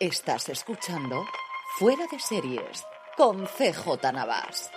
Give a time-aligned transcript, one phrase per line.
[0.00, 1.24] Estás escuchando
[1.78, 2.84] Fuera de Series
[3.16, 4.70] con CJ Navas.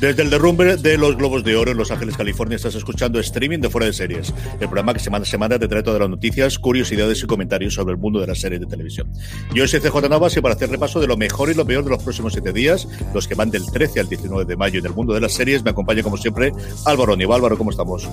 [0.00, 3.60] Desde el derrumbe de los Globos de Oro en Los Ángeles, California, estás escuchando streaming
[3.60, 6.58] de Fuera de Series, el programa que semana a semana te trae todas las noticias,
[6.58, 9.12] curiosidades y comentarios sobre el mundo de las series de televisión.
[9.54, 11.90] Yo soy CJ Navas y para hacer repaso de lo mejor y lo peor de
[11.90, 14.92] los próximos siete días, los que van del 13 al 19 de mayo en el
[14.92, 16.52] mundo de las series, me acompaña como siempre
[16.84, 17.36] Álvaro Niva.
[17.36, 18.08] Álvaro, ¿cómo estamos?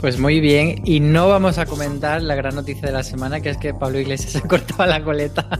[0.00, 3.50] Pues muy bien, y no vamos a comentar la gran noticia de la semana, que
[3.50, 5.46] es que Pablo Iglesias se cortaba la coleta.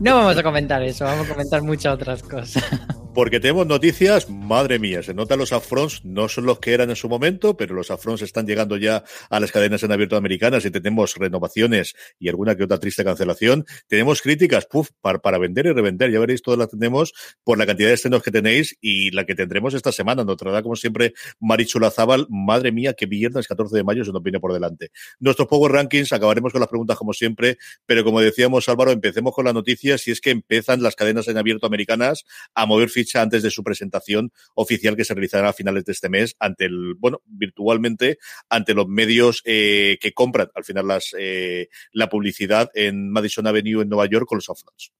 [0.00, 2.64] No vamos a comentar eso, vamos a comentar muchas otras cosas.
[3.14, 6.96] Porque tenemos noticias, madre mía, se nota los afrons, no son los que eran en
[6.96, 10.70] su momento, pero los afrons están llegando ya a las cadenas en abierto americanas y
[10.72, 13.66] tenemos renovaciones y alguna que otra triste cancelación.
[13.86, 17.12] Tenemos críticas, puf, para, vender y revender, ya veréis, todas las tenemos
[17.44, 20.24] por la cantidad de estrenos que tenéis y la que tendremos esta semana.
[20.24, 24.24] Nos traerá, como siempre, Marichu Lazábal, madre mía, que viernes 14 de mayo se nos
[24.24, 24.90] viene por delante.
[25.20, 29.44] Nuestros Power Rankings, acabaremos con las preguntas como siempre, pero como decíamos Álvaro, empecemos con
[29.44, 32.24] las noticias y es que empiezan las cadenas en abierto americanas
[32.56, 36.36] a mover antes de su presentación oficial que se realizará a finales de este mes
[36.38, 42.08] ante el, bueno, virtualmente ante los medios eh, que compran al final las eh, la
[42.08, 44.92] publicidad en Madison Avenue en Nueva York con los offloads.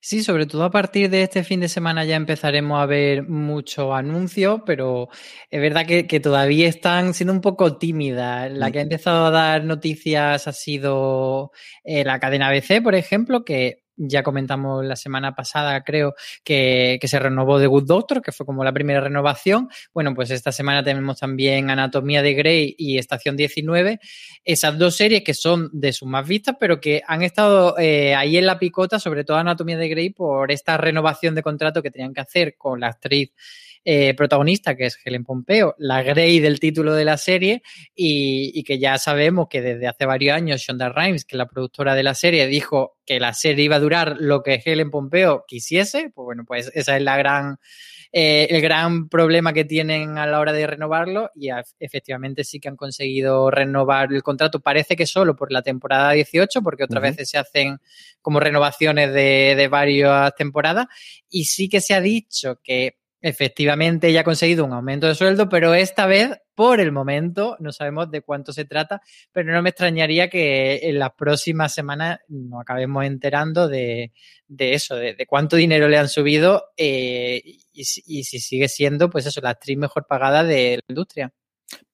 [0.00, 3.94] Sí, sobre todo a partir de este fin de semana ya empezaremos a ver mucho
[3.94, 5.08] anuncio, pero
[5.50, 8.52] es verdad que, que todavía están siendo un poco tímidas.
[8.52, 11.50] La que ha empezado a dar noticias ha sido
[11.82, 16.14] eh, la cadena ABC, por ejemplo, que ya comentamos la semana pasada, creo,
[16.44, 19.68] que, que, se renovó The Good Doctor, que fue como la primera renovación.
[19.92, 23.98] Bueno, pues esta semana tenemos también Anatomía de Grey y Estación 19.
[24.44, 28.36] Esas dos series que son de sus más vistas, pero que han estado eh, ahí
[28.36, 32.14] en la picota, sobre todo Anatomía de Grey, por esta renovación de contrato que tenían
[32.14, 33.32] que hacer con la actriz
[33.84, 37.62] eh, protagonista, que es Helen Pompeo, la Grey del título de la serie,
[37.94, 41.48] y, y, que ya sabemos que desde hace varios años Shonda Rhimes, que es la
[41.48, 45.44] productora de la serie, dijo que la serie iba a durar lo que Helen Pompeo
[45.48, 46.10] quisiese.
[46.14, 47.56] Pues bueno, pues esa es la gran.
[48.10, 52.70] Eh, el gran problema que tienen a la hora de renovarlo y efectivamente sí que
[52.70, 54.60] han conseguido renovar el contrato.
[54.60, 57.10] Parece que solo por la temporada 18, porque otras uh -huh.
[57.10, 57.78] veces se hacen
[58.22, 60.86] como renovaciones de, de varias temporadas.
[61.28, 65.48] Y sí que se ha dicho que Efectivamente, ella ha conseguido un aumento de sueldo,
[65.48, 69.02] pero esta vez, por el momento, no sabemos de cuánto se trata,
[69.32, 74.12] pero no me extrañaría que en las próximas semanas nos acabemos enterando de,
[74.48, 79.26] eso, de, de, cuánto dinero le han subido eh, y, y, si sigue siendo, pues
[79.26, 81.32] eso, la actriz mejor pagada de la industria.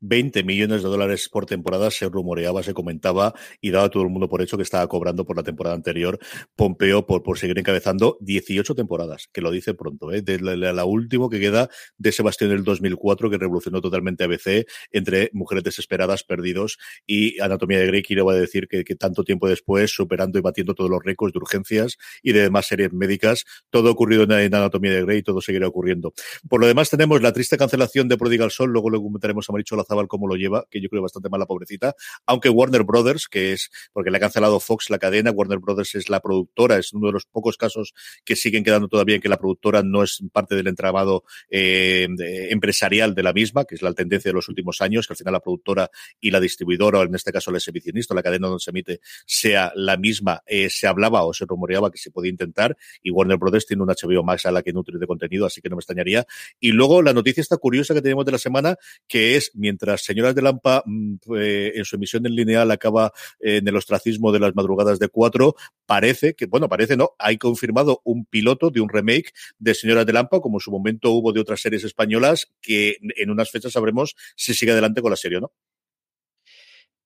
[0.01, 4.29] 20 millones de dólares por temporada se rumoreaba, se comentaba y daba todo el mundo
[4.29, 6.19] por hecho que estaba cobrando por la temporada anterior
[6.56, 10.23] Pompeo por, por seguir encabezando 18 temporadas, que lo dice pronto, ¿eh?
[10.23, 15.31] de la, la, última que queda de Sebastián del 2004 que revolucionó totalmente ABC entre
[15.32, 19.49] Mujeres Desesperadas, Perdidos y Anatomía de Grey, que iba a decir que, que, tanto tiempo
[19.49, 23.91] después, superando y batiendo todos los récords de urgencias y de demás series médicas, todo
[23.91, 26.12] ocurrido en, Anatomía de Grey y todo seguirá ocurriendo.
[26.49, 29.75] Por lo demás tenemos la triste cancelación de Prodigal Sol, luego lo comentaremos a Chloe
[29.75, 31.94] Cholazabal cómo lo lleva, que yo creo bastante mal la pobrecita,
[32.26, 36.08] aunque Warner Brothers, que es, porque le ha cancelado Fox la cadena, Warner Brothers es
[36.08, 37.94] la productora, es uno de los pocos casos
[38.25, 42.08] que siguen quedando todavía en que la productora no es parte del entramado eh,
[42.50, 45.32] empresarial de la misma, que es la tendencia de los últimos años, que al final
[45.32, 45.90] la productora
[46.20, 49.72] y la distribuidora, o en este caso el exhibicionista, la cadena donde se emite, sea
[49.75, 53.67] la misma, eh, se hablaba o se rumoreaba que se podía intentar, y Warner Brothers
[53.67, 56.26] tiene un HBO Max a la que nutre de contenido, así que no me extrañaría.
[56.60, 58.76] Y luego la noticia está curiosa que tenemos de la semana,
[59.08, 63.67] que es mientras Señoras de Lampa mm, eh, en su emisión en lineal acaba en
[63.67, 65.55] el ostracismo de las madrugadas de cuatro,
[65.87, 70.12] parece que, bueno, parece no, hay confirmado un piloto de un remake de Señoras de
[70.12, 74.15] Lampa, como en su momento hubo de otras series españolas, que en unas fechas sabremos
[74.37, 75.53] si sigue adelante con la serie o no.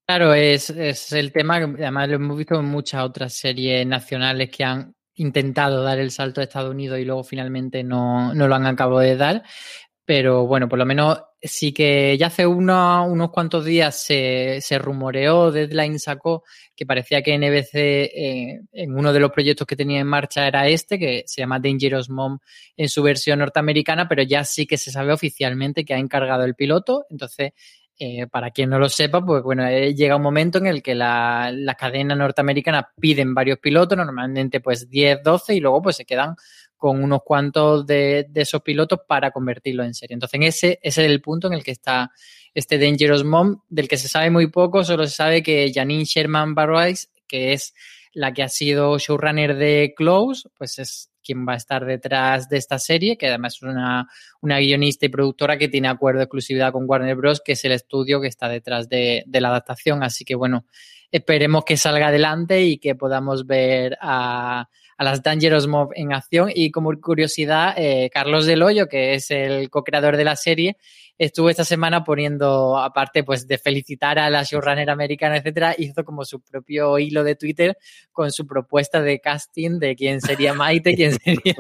[0.07, 4.65] Claro, es, es el tema, además lo hemos visto en muchas otras series nacionales que
[4.65, 8.67] han intentado dar el salto a Estados Unidos y luego finalmente no, no lo han
[8.67, 9.43] acabado de dar.
[10.09, 15.53] Pero bueno, por lo menos sí que ya hace unos cuantos días se, se, rumoreó,
[15.53, 16.45] Deadline sacó
[16.75, 20.67] que parecía que NBC eh, en uno de los proyectos que tenía en marcha era
[20.67, 22.39] este, que se llama Dangerous Mom
[22.75, 26.55] en su versión norteamericana, pero ya sí que se sabe oficialmente que ha encargado el
[26.55, 27.05] piloto.
[27.11, 27.53] Entonces,
[27.99, 30.95] eh, para quien no lo sepa, pues bueno, eh, llega un momento en el que
[30.95, 36.07] las la cadenas norteamericanas piden varios pilotos, normalmente pues 10, 12, y luego pues se
[36.07, 36.35] quedan
[36.79, 40.15] con unos cuantos de, esos pilotos para convertirlo en serie.
[40.15, 42.11] Entonces, ese, es el punto en el que está
[42.55, 46.55] este Dangerous Mom, del que se sabe muy poco, solo se sabe que Janine Sherman
[46.55, 47.75] Barrois, que es
[48.13, 52.57] la que ha sido showrunner de Close, pues es quien va a estar detrás de
[52.57, 54.09] esta serie, que además es una,
[54.41, 57.73] una guionista y productora que tiene acuerdo de exclusividad con Warner Bros., que es el
[57.73, 60.03] estudio que está detrás de, de la adaptación.
[60.03, 60.65] Así que bueno,
[61.11, 64.69] esperemos que salga adelante y que podamos ver a,
[64.99, 66.51] a las Dangerous Mob en acción.
[66.55, 70.77] Y como curiosidad, eh, Carlos Del Hoyo, que es el co-creador de la serie,
[71.17, 76.25] estuvo esta semana poniendo, aparte pues de felicitar a la showrunner americana, etcétera, hizo como
[76.25, 77.79] su propio hilo de Twitter
[78.13, 81.57] con su propuesta de casting de quién sería Maite, quién sería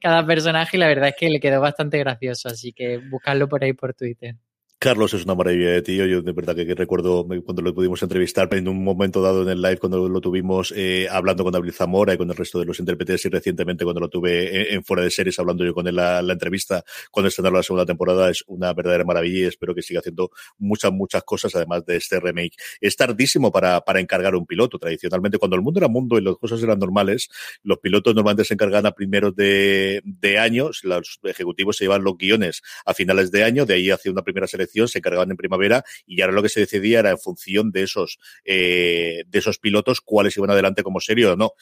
[0.00, 3.62] cada personaje y la verdad es que le quedó bastante gracioso, así que buscarlo por
[3.62, 4.36] ahí por Twitter.
[4.80, 6.06] Carlos es una maravilla de tío.
[6.06, 9.60] Yo de verdad que, recuerdo cuando lo pudimos entrevistar en un momento dado en el
[9.60, 12.78] live, cuando lo tuvimos eh, hablando con David Zamora y con el resto de los
[12.78, 16.22] intérpretes y recientemente cuando lo tuve en, fuera de series hablando yo con él la,
[16.22, 18.30] la entrevista cuando estrenaron la segunda temporada.
[18.30, 22.20] Es una verdadera maravilla y espero que siga haciendo muchas, muchas cosas además de este
[22.20, 22.54] remake.
[22.80, 24.78] Es tardísimo para, para encargar un piloto.
[24.78, 27.28] Tradicionalmente, cuando el mundo era mundo y las cosas eran normales,
[27.64, 30.84] los pilotos normalmente se encargan a primeros de, de años.
[30.84, 34.46] Los ejecutivos se llevan los guiones a finales de año, de ahí hacia una primera
[34.46, 37.82] selección se encargaban en primavera y ahora lo que se decidía era en función de
[37.82, 41.52] esos, eh, de esos pilotos cuáles iban adelante como serio o no.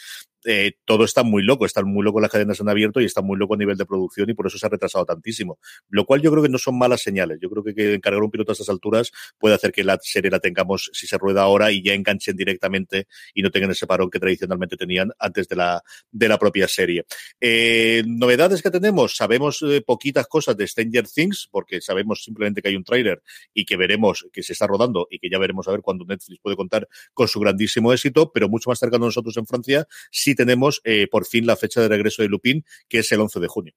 [0.46, 3.37] Eh, todo está muy loco, están muy locos las cadenas en abierto y está muy
[3.37, 5.58] loco a nivel de producción y por eso se ha retrasado tantísimo.
[5.88, 7.38] Lo cual yo creo que no son malas señales.
[7.43, 10.31] Yo creo que, que encargar un piloto a estas alturas puede hacer que la serie
[10.31, 14.08] la tengamos, si se rueda ahora, y ya enganchen directamente y no tengan ese parón
[14.08, 15.82] que tradicionalmente tenían antes de la,
[16.12, 17.04] de la propia serie.
[17.40, 22.69] Eh, novedades que tenemos, sabemos eh, poquitas cosas de Stranger Things, porque sabemos simplemente que
[22.69, 23.20] hay un tráiler
[23.52, 26.38] y que veremos que se está rodando y que ya veremos a ver cuándo Netflix
[26.40, 30.36] puede contar con su grandísimo éxito, pero mucho más cercano a nosotros en Francia, sí
[30.37, 33.49] tenemos eh, por fin la fecha de regreso de Lupin, que es el 11 de
[33.49, 33.75] junio.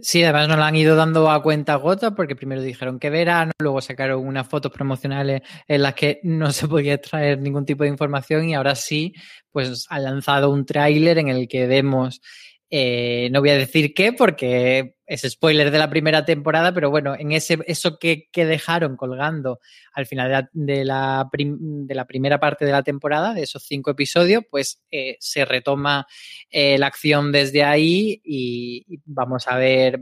[0.00, 3.50] Sí, además nos la han ido dando a cuenta gota porque primero dijeron que verano,
[3.58, 7.90] luego sacaron unas fotos promocionales en las que no se podía extraer ningún tipo de
[7.90, 9.12] información y ahora sí,
[9.50, 12.20] pues han lanzado un tráiler en el que vemos
[12.70, 17.16] eh, no voy a decir qué porque es spoiler de la primera temporada, pero bueno,
[17.18, 19.58] en ese, eso que, que dejaron colgando
[19.94, 24.44] al final de la, de la, primera parte de la temporada, de esos cinco episodios,
[24.50, 26.06] pues eh, se retoma
[26.50, 30.00] eh, la acción desde ahí y, y vamos a ver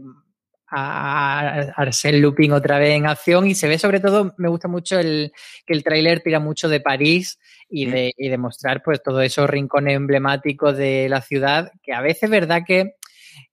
[0.68, 4.98] a Arsène Lupin otra vez en acción y se ve sobre todo, me gusta mucho
[4.98, 5.32] el,
[5.64, 9.48] que el tráiler tira mucho de París y de, y de mostrar pues todos esos
[9.48, 12.96] rincones emblemáticos de la ciudad, que a veces es verdad que,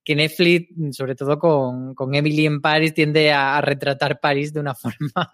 [0.03, 4.75] que Netflix, sobre todo con, con Emily en París, tiende a, retratar París de una
[4.75, 5.29] forma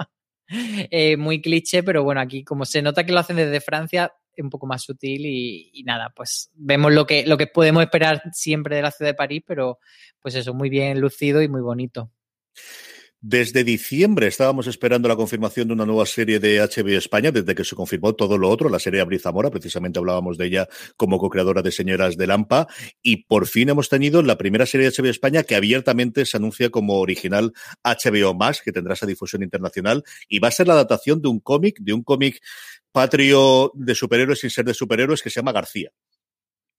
[0.47, 4.49] eh, muy cliché, pero bueno, aquí como se nota que lo hacen desde Francia, un
[4.49, 8.75] poco más sutil y, y, nada, pues vemos lo que, lo que podemos esperar siempre
[8.75, 9.79] de la ciudad de París, pero
[10.21, 12.11] pues eso, muy bien lucido y muy bonito.
[13.21, 17.65] Desde diciembre estábamos esperando la confirmación de una nueva serie de HBO España, desde que
[17.65, 21.61] se confirmó todo lo otro, la serie Abril Zamora, precisamente hablábamos de ella como co-creadora
[21.61, 22.67] de Señoras de Lampa,
[23.01, 26.69] y por fin hemos tenido la primera serie de HBO España que abiertamente se anuncia
[26.69, 27.51] como original
[27.83, 31.41] HBO Max, que tendrá esa difusión internacional, y va a ser la adaptación de un
[31.41, 32.41] cómic, de un cómic
[32.93, 35.91] patrio de superhéroes sin ser de superhéroes que se llama García.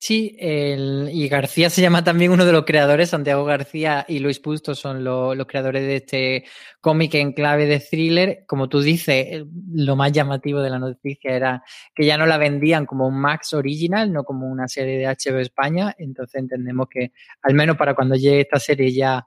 [0.02, 4.40] Sí, el, y García se llama también uno de los creadores, Santiago García y Luis
[4.40, 6.44] Pusto son lo, los creadores de este
[6.80, 8.44] cómic en clave de thriller.
[8.46, 11.62] Como tú dices, lo más llamativo de la noticia era
[11.94, 15.38] que ya no la vendían como un Max Original, no como una serie de HBO
[15.38, 15.94] España.
[15.98, 19.26] Entonces entendemos que al menos para cuando llegue esta serie ya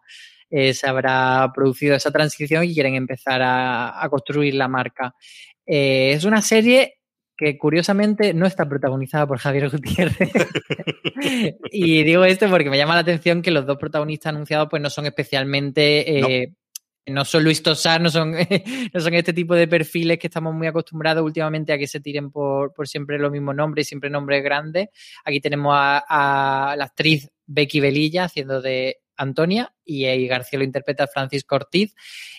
[0.50, 5.14] eh, se habrá producido esa transición y quieren empezar a, a construir la marca.
[5.68, 7.03] Eh, es una serie
[7.44, 10.32] que curiosamente no está protagonizada por Javier Gutiérrez.
[11.72, 14.90] y digo esto porque me llama la atención que los dos protagonistas anunciados pues no
[14.90, 16.20] son especialmente...
[16.20, 16.54] Eh,
[17.08, 17.26] no.
[17.26, 18.32] son Luis Tosar, no son,
[18.94, 22.32] no son este tipo de perfiles que estamos muy acostumbrados últimamente a que se tiren
[22.32, 24.88] por, por siempre los mismos nombres y siempre nombres grandes.
[25.26, 31.08] Aquí tenemos a, a la actriz Becky Velilla haciendo de Antonia y García lo interpreta
[31.08, 31.96] Francisco Ortiz.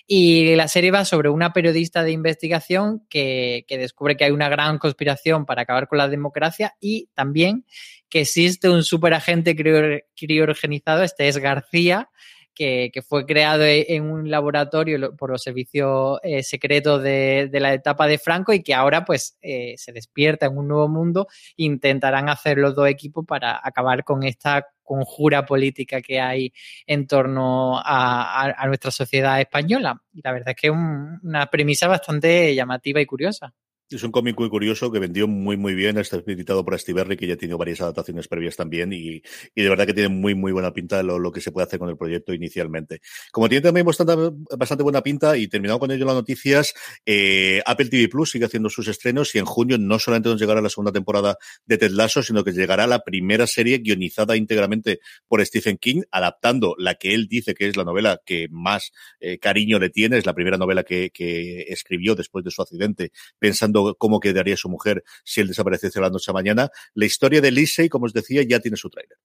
[0.07, 4.51] Y la serie va sobre una periodista de investigación que, que, descubre que hay una
[4.51, 7.65] gran conspiración para acabar con la democracia y también
[8.11, 12.11] que existe un superagente criorgenizado, este es García,
[12.55, 17.61] que, que, fue creado e, en un laboratorio por los servicios eh, secretos de, de,
[17.61, 21.27] la etapa de Franco y que ahora pues eh, se despierta en un nuevo mundo.
[21.57, 26.53] Intentarán hacer los dos equipos para acabar con esta conjura política que hay
[26.87, 30.01] en torno a, nuestra sociedad española.
[30.13, 33.53] Y la verdad es que es un, una premisa bastante llamativa y curiosa.
[33.91, 35.99] Es un cómic muy curioso que vendió muy, muy bien.
[35.99, 38.95] Está editado por Steve Berry, que ya tenido varias adaptaciones previas también.
[38.95, 39.23] Y,
[39.55, 41.79] y de verdad que tiene muy, muy buena pinta lo, lo, que se puede hacer
[41.79, 43.03] con el proyecto inicialmente.
[43.31, 44.15] Como tiene también bastante,
[44.57, 46.73] bastante buena pinta y terminado con ello las noticias,
[47.05, 50.63] eh, Apple TV Plus sigue haciendo sus estrenos y en junio no solamente nos llegará
[50.63, 51.37] la segunda temporada
[51.67, 56.75] de Ted Lasso, sino que llegará la primera serie guionizada íntegramente por Stephen King, adaptando
[56.79, 60.17] la que él dice que es la novela que más eh, cariño le tiene.
[60.17, 64.69] Es la primera novela que, que escribió después de su accidente, pensando cómo quedaría su
[64.69, 66.71] mujer si él desapareciese la noche a mañana.
[66.95, 69.19] La historia de Lisey, como os decía, ya tiene su tráiler.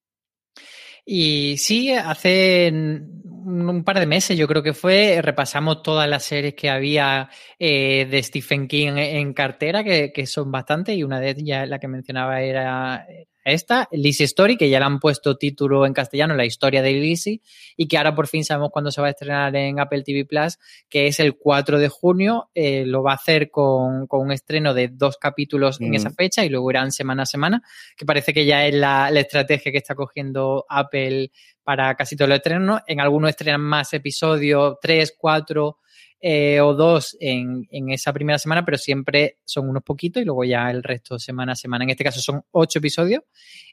[1.05, 6.53] Y sí, hace un par de meses yo creo que fue, repasamos todas las series
[6.53, 11.31] que había eh, de Stephen King en cartera, que, que, son bastantes, y una de
[11.31, 13.07] ellas, la que mencionaba, era
[13.51, 17.41] esta, Lizzie Story, que ya le han puesto título en castellano, La historia de Lizzie,
[17.75, 20.57] y que ahora por fin sabemos cuándo se va a estrenar en Apple TV Plus,
[20.89, 22.49] que es el 4 de junio.
[22.53, 25.83] Eh, lo va a hacer con, con, un estreno de dos capítulos mm.
[25.85, 27.61] en esa fecha y luego irán semana a semana,
[27.95, 31.31] que parece que ya es la, la estrategia que está cogiendo Apple
[31.63, 32.81] para casi todos los estrenos.
[32.87, 35.77] En algunos estrenan más episodios, tres, cuatro
[36.21, 40.43] eh, o dos en, en, esa primera semana, pero siempre son unos poquitos y luego
[40.43, 41.85] ya el resto semana a semana.
[41.85, 43.23] En este caso son ocho episodios.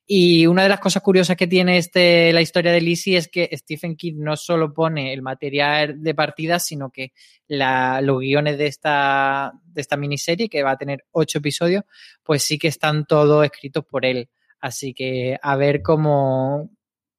[0.06, 3.50] Y una de las cosas curiosas que tiene este, la historia de Lizzie es que
[3.52, 7.12] Stephen King no solo pone el material de partida, sino que
[7.48, 11.82] la, los guiones de esta, de esta miniserie, que va a tener ocho episodios,
[12.22, 14.28] pues sí que están todos escritos por él.
[14.60, 16.70] Así que a ver cómo,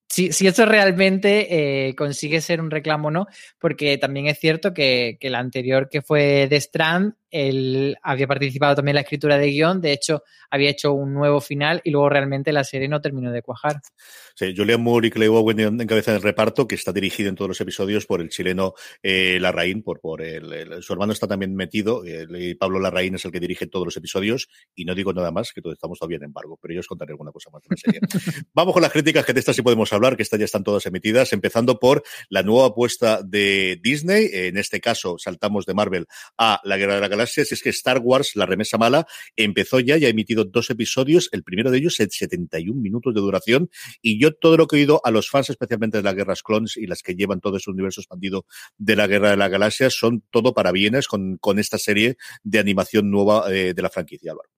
[0.09, 3.27] si, si esto realmente eh, consigue ser un reclamo o no,
[3.59, 8.75] porque también es cierto que, que la anterior que fue de Strand él había participado
[8.75, 12.09] también en la escritura de guion, de hecho había hecho un nuevo final y luego
[12.09, 13.81] realmente la serie no terminó de cuajar.
[14.35, 17.49] Sí, Julian Moore y Clay Owen en cabeza del reparto, que está dirigido en todos
[17.49, 21.55] los episodios por el chileno eh, Larraín, por, por el, el, su hermano está también
[21.55, 25.31] metido, el, Pablo Larraín es el que dirige todos los episodios y no digo nada
[25.31, 27.67] más, que todos estamos todavía en embargo, pero yo os contaré alguna cosa más de
[27.71, 27.99] la serie.
[28.53, 30.85] Vamos con las críticas, que de estas sí podemos hablar, que estas ya están todas
[30.85, 36.05] emitidas, empezando por la nueva apuesta de Disney, en este caso saltamos de Marvel
[36.37, 39.97] a la Guerra de la Galaxias, es que Star Wars, la remesa mala, empezó ya
[39.97, 43.69] y ha emitido dos episodios, el primero de ellos en 71 minutos de duración,
[44.01, 46.77] y yo todo lo que he oído a los fans, especialmente de las guerras clones
[46.77, 48.45] y las que llevan todo ese universo expandido
[48.77, 52.59] de la Guerra de la Galaxia, son todo para bienes con, con esta serie de
[52.59, 54.49] animación nueva eh, de la franquicia, Álvaro.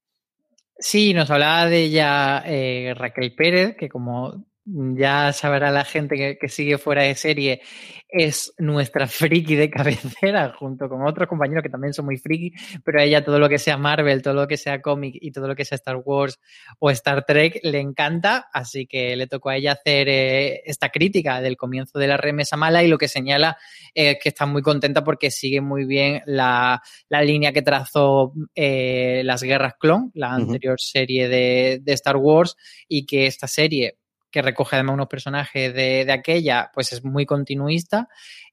[0.82, 6.38] Sí, nos hablaba de ella eh, Raquel Pérez, que como ya sabrá la gente que,
[6.38, 7.62] que, sigue fuera de serie,
[8.08, 13.00] es nuestra friki de cabecera, junto con otros compañeros que también son muy friki, pero
[13.00, 15.56] a ella todo lo que sea Marvel, todo lo que sea cómic y todo lo
[15.56, 16.40] que sea Star Wars
[16.80, 21.42] o Star Trek le encanta, así que le tocó a ella hacer eh, esta crítica
[21.42, 23.58] del comienzo de la remesa mala y lo que señala
[23.94, 28.34] es eh, que está muy contenta porque sigue muy bien la, la línea que trazó
[28.56, 30.92] eh, las guerras clon, la anterior uh -huh.
[30.92, 32.56] serie de, de Star Wars,
[32.88, 33.98] y que esta serie
[34.32, 38.08] que recoge además unos personajes de, de aquella, pues es muy continuista.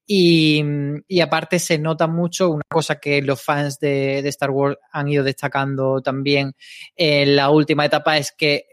[0.09, 0.62] Y,
[1.09, 5.09] y, aparte se nota mucho una cosa que los fans de, de, Star Wars han
[5.09, 6.54] ido destacando también
[6.95, 8.66] en la última etapa es que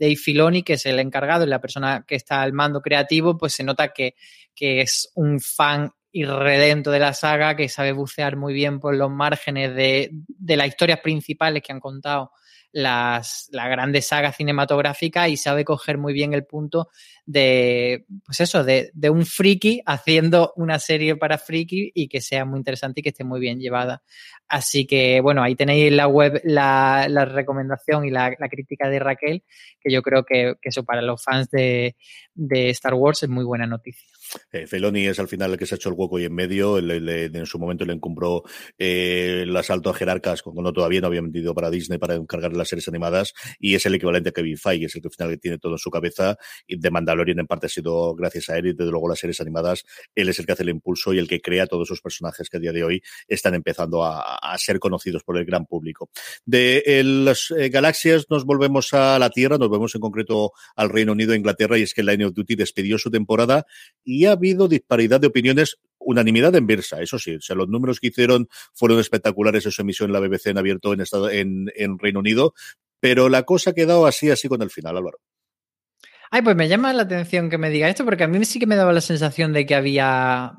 [0.00, 3.62] Dave Filoni, que es el encargado, la persona que está al mando creativo, pues se
[3.62, 4.16] nota que,
[4.52, 9.12] que es un fan irredento de la saga, que sabe bucear muy bien por los
[9.12, 12.32] márgenes de, de las historias principales que han contado
[12.72, 16.88] las, las grandes sagas cinematográficas y sabe coger muy bien el punto
[17.26, 22.44] de, pues eso, de, de, un friki haciendo una serie para friki y que sea
[22.44, 24.02] muy interesante y que esté muy bien llevada.
[24.48, 28.88] Así que, bueno, ahí tenéis en la web la, la recomendación y la, la, crítica
[28.88, 29.44] de Raquel,
[29.80, 31.96] que yo creo que, que eso para los fans de,
[32.34, 34.08] de Star Wars es muy buena noticia.
[34.52, 36.80] Eh, Feloni es al final el que se ha hecho el hueco y en medio.
[36.80, 38.42] Le, le, en su momento le encumbró
[38.78, 42.68] eh, el asalto a jerarcas cuando todavía no había vendido para Disney para encargar las
[42.68, 45.72] series animadas y es el equivalente a Kevin Feige, es el que al tiene todo
[45.72, 48.90] en su cabeza y de Mandalorian en parte ha sido gracias a él y desde
[48.90, 49.84] luego las series animadas
[50.14, 52.56] él es el que hace el impulso y el que crea todos esos personajes que
[52.56, 56.10] a día de hoy están empezando a, ser conocidos por el gran público.
[56.44, 60.90] De el, las eh, galaxias nos volvemos a la Tierra, nos vemos en concreto al
[60.90, 63.64] Reino Unido Inglaterra y es que Line of Duty despidió su temporada
[64.04, 68.00] y ha habido disparidad de opiniones unanimidad en Versa, eso sí, o sea, los números
[68.00, 71.70] que hicieron fueron espectaculares en su emisión en la BBC en abierto en, estado, en,
[71.76, 72.54] en Reino Unido,
[73.00, 75.18] pero la cosa ha quedado así, así con el final, Álvaro.
[76.30, 78.66] Ay, pues me llama la atención que me diga esto, porque a mí sí que
[78.66, 80.54] me daba la sensación de que había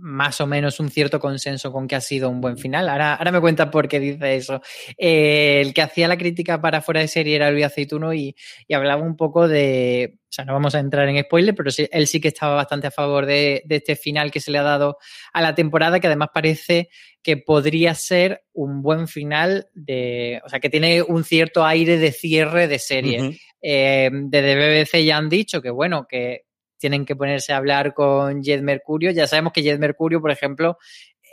[0.00, 2.88] más o menos un cierto consenso con que ha sido un buen final.
[2.88, 4.60] Ahora, ahora me cuenta por qué dice eso.
[4.96, 8.34] Eh, el que hacía la crítica para fuera de serie era Luis Aceituno y,
[8.66, 10.18] y, hablaba un poco de.
[10.24, 12.86] O sea, no vamos a entrar en spoiler, pero sí, él sí que estaba bastante
[12.86, 14.98] a favor de, de, este final que se le ha dado
[15.32, 16.90] a la temporada, que además parece
[17.22, 20.40] que podría ser un buen final de.
[20.44, 23.22] O sea, que tiene un cierto aire de cierre de serie.
[23.22, 23.40] Uh -huh.
[23.62, 26.47] eh, desde BBC ya han dicho que, bueno, que
[26.78, 29.10] tienen que ponerse a hablar con Jet Mercurio.
[29.10, 30.78] Ya sabemos que Jet Mercurio, por ejemplo,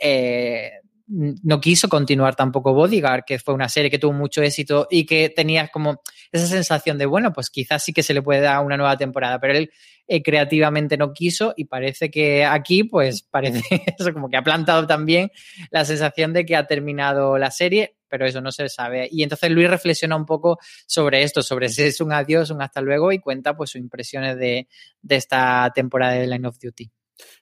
[0.02, 0.72] eh,
[1.08, 5.28] no quiso continuar tampoco Bodyguard, que fue una serie que tuvo mucho éxito y que
[5.28, 8.76] tenía como esa sensación de, bueno, pues quizás sí que se le puede dar una
[8.76, 9.70] nueva temporada, pero él
[10.08, 13.60] eh, creativamente no quiso y parece que aquí, pues parece
[13.98, 15.30] eso, como que ha plantado también
[15.70, 19.08] la sensación de que ha terminado la serie, pero eso no se sabe.
[19.10, 22.80] Y entonces Luis reflexiona un poco sobre esto, sobre si es un adiós, un hasta
[22.80, 24.68] luego y cuenta pues sus impresiones de,
[25.02, 26.90] de esta temporada de Line of Duty.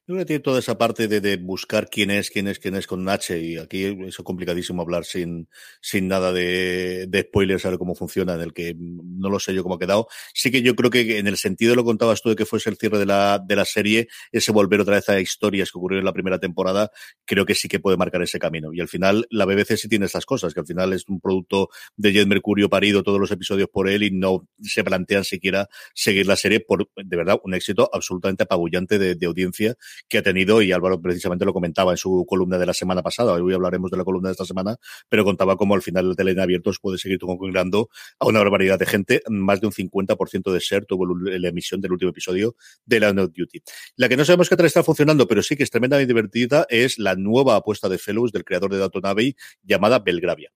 [0.06, 2.74] Yo creo que tiene toda esa parte de, de, buscar quién es, quién es, quién
[2.74, 5.48] es con H, y aquí es complicadísimo hablar sin,
[5.80, 9.62] sin nada de, de spoilers, saber cómo funciona, en el que no lo sé yo
[9.62, 10.06] cómo ha quedado.
[10.34, 12.76] Sí que yo creo que en el sentido lo contabas tú de que fuese el
[12.76, 16.04] cierre de la, de la serie, ese volver otra vez a historias que ocurrieron en
[16.04, 16.90] la primera temporada,
[17.24, 18.74] creo que sí que puede marcar ese camino.
[18.74, 21.70] Y al final, la BBC sí tiene estas cosas, que al final es un producto
[21.96, 26.26] de Jet Mercurio parido todos los episodios por él y no se plantean siquiera seguir
[26.26, 30.62] la serie por, de verdad, un éxito absolutamente apabullante de, de audiencia que ha tenido,
[30.62, 33.96] y Álvaro precisamente lo comentaba en su columna de la semana pasada, hoy hablaremos de
[33.96, 34.76] la columna de esta semana,
[35.08, 38.86] pero contaba cómo al final el tele abiertos puede seguir congregando a una barbaridad de
[38.86, 43.10] gente, más de un 50% de ser tuvo la emisión del último episodio de la
[43.10, 43.62] of Duty.
[43.96, 46.98] La que no sabemos qué tal está funcionando, pero sí que es tremendamente divertida, es
[46.98, 50.50] la nueva apuesta de Fellows del creador de Downton Abbey llamada Belgravia.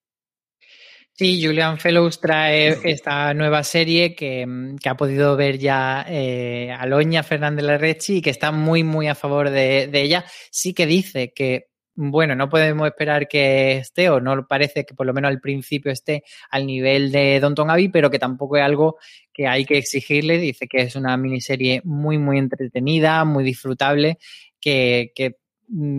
[1.18, 4.46] Sí, Julian Fellows trae esta nueva serie que,
[4.80, 9.16] que ha podido ver ya eh, Aloña Fernández Larrechi y que está muy, muy a
[9.16, 10.24] favor de, de, ella.
[10.52, 15.06] Sí que dice que, bueno, no podemos esperar que esté, o no parece que por
[15.06, 18.98] lo menos al principio esté al nivel de Donton Abbey, pero que tampoco es algo
[19.34, 20.38] que hay que exigirle.
[20.38, 24.18] Dice que es una miniserie muy, muy entretenida, muy disfrutable,
[24.60, 25.38] que, que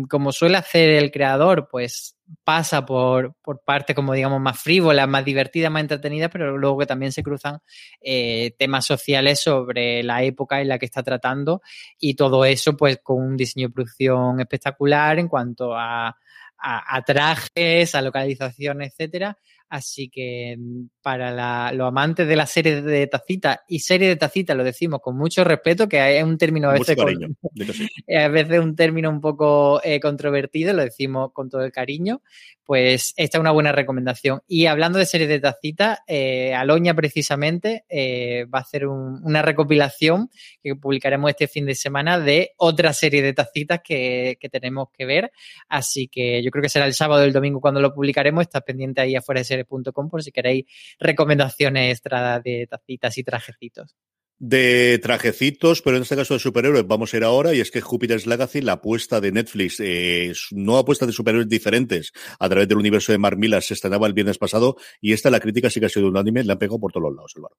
[0.09, 5.25] como suele hacer el creador, pues pasa por, por parte, como digamos, más frívola, más
[5.25, 7.59] divertida, más entretenida, pero luego que también se cruzan
[8.01, 11.61] eh, temas sociales sobre la época en la que está tratando
[11.99, 17.01] y todo eso, pues con un diseño de producción espectacular en cuanto a, a, a
[17.03, 19.37] trajes, a localización, etcétera.
[19.69, 20.57] Así que
[21.01, 24.99] para la, los amantes de la serie de tacita y serie de tacita lo decimos
[24.99, 27.87] con mucho respeto, que es un término a veces, con, sí.
[28.15, 32.21] a veces un término un poco eh, controvertido, lo decimos con todo el cariño,
[32.69, 34.41] pues esta es una buena recomendación.
[34.47, 39.41] Y hablando de serie de tacita, eh, Aloña precisamente eh, va a hacer un, una
[39.41, 40.29] recopilación
[40.61, 45.05] que publicaremos este fin de semana de otra serie de tacitas que, que, tenemos que
[45.05, 45.31] ver.
[45.67, 48.43] Así que yo creo que será el sábado o el domingo cuando lo publicaremos.
[48.43, 50.65] Está pendiente ahí afuera de serie.com por si queréis
[50.99, 53.95] recomendaciones extra de tacitas y trajecitos
[54.39, 57.81] de trajecitos, pero en este caso de superhéroes vamos a ir ahora y es que
[57.81, 62.77] Jupiter's Legacy, la apuesta de Netflix, eh, no apuesta de superhéroes diferentes a través del
[62.77, 65.87] universo de Mark Millar se estrenaba el viernes pasado y esta la crítica sí que
[65.87, 67.57] ha sido unánime, la han pegado por todos los lados, Álvaro.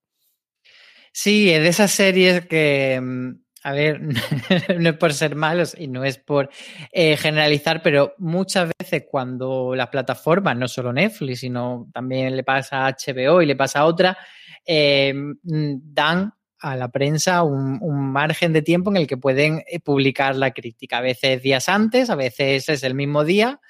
[1.13, 2.99] Sí, de esas series que,
[3.63, 4.01] a ver,
[4.79, 6.51] no es por ser malos y no es por
[6.93, 12.87] eh, generalizar, pero muchas veces cuando las plataformas, no solo Netflix, sino también le pasa
[12.87, 14.17] a HBO y le pasa a otra,
[14.65, 17.81] eh, dan a la prensa un,
[18.13, 20.99] margen de tiempo en el que pueden publicar la crítica.
[20.99, 23.61] A veces días antes, a veces es el mismo día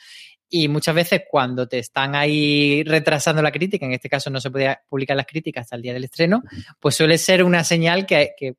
[0.48, 4.50] Y muchas veces cuando te están ahí retrasando la crítica, en este caso no se
[4.50, 6.42] podía publicar las críticas hasta el día del estreno,
[6.80, 8.56] pues suele ser una señal que, que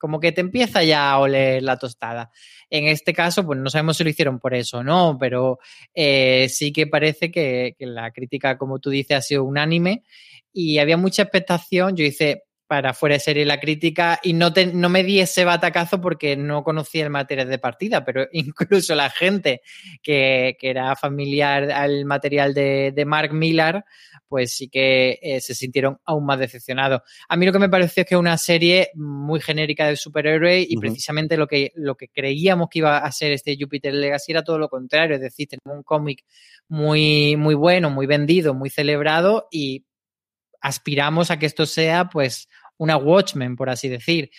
[0.00, 2.30] como que te empieza ya a oler la tostada.
[2.70, 5.58] En este caso, pues no sabemos si lo hicieron por eso o no, pero
[5.94, 10.02] eh, sí que parece que, que, la crítica, como tú dices, ha sido unánime
[10.52, 11.96] y había mucha expectación.
[11.96, 15.44] Yo hice para fuera de serie la crítica y no, te, no me di ese
[15.44, 19.62] batacazo porque no conocía el material de partida, pero incluso la gente
[20.04, 23.84] que, que era familiar al material de, de Mark Millar,
[24.28, 27.00] pues sí que eh, se sintieron aún más decepcionados.
[27.28, 30.60] A mí lo que me pareció es que es una serie muy genérica de superhéroe
[30.60, 30.80] y uh -huh.
[30.80, 34.58] precisamente lo que, lo que creíamos que iba a ser este Jupiter Legacy era todo
[34.60, 36.24] lo contrario, es decir, tenemos un cómic
[36.68, 39.86] muy, muy bueno, muy vendido, muy celebrado y
[40.60, 42.48] aspiramos a que esto sea pues
[42.80, 44.30] una Watchmen, por así decir.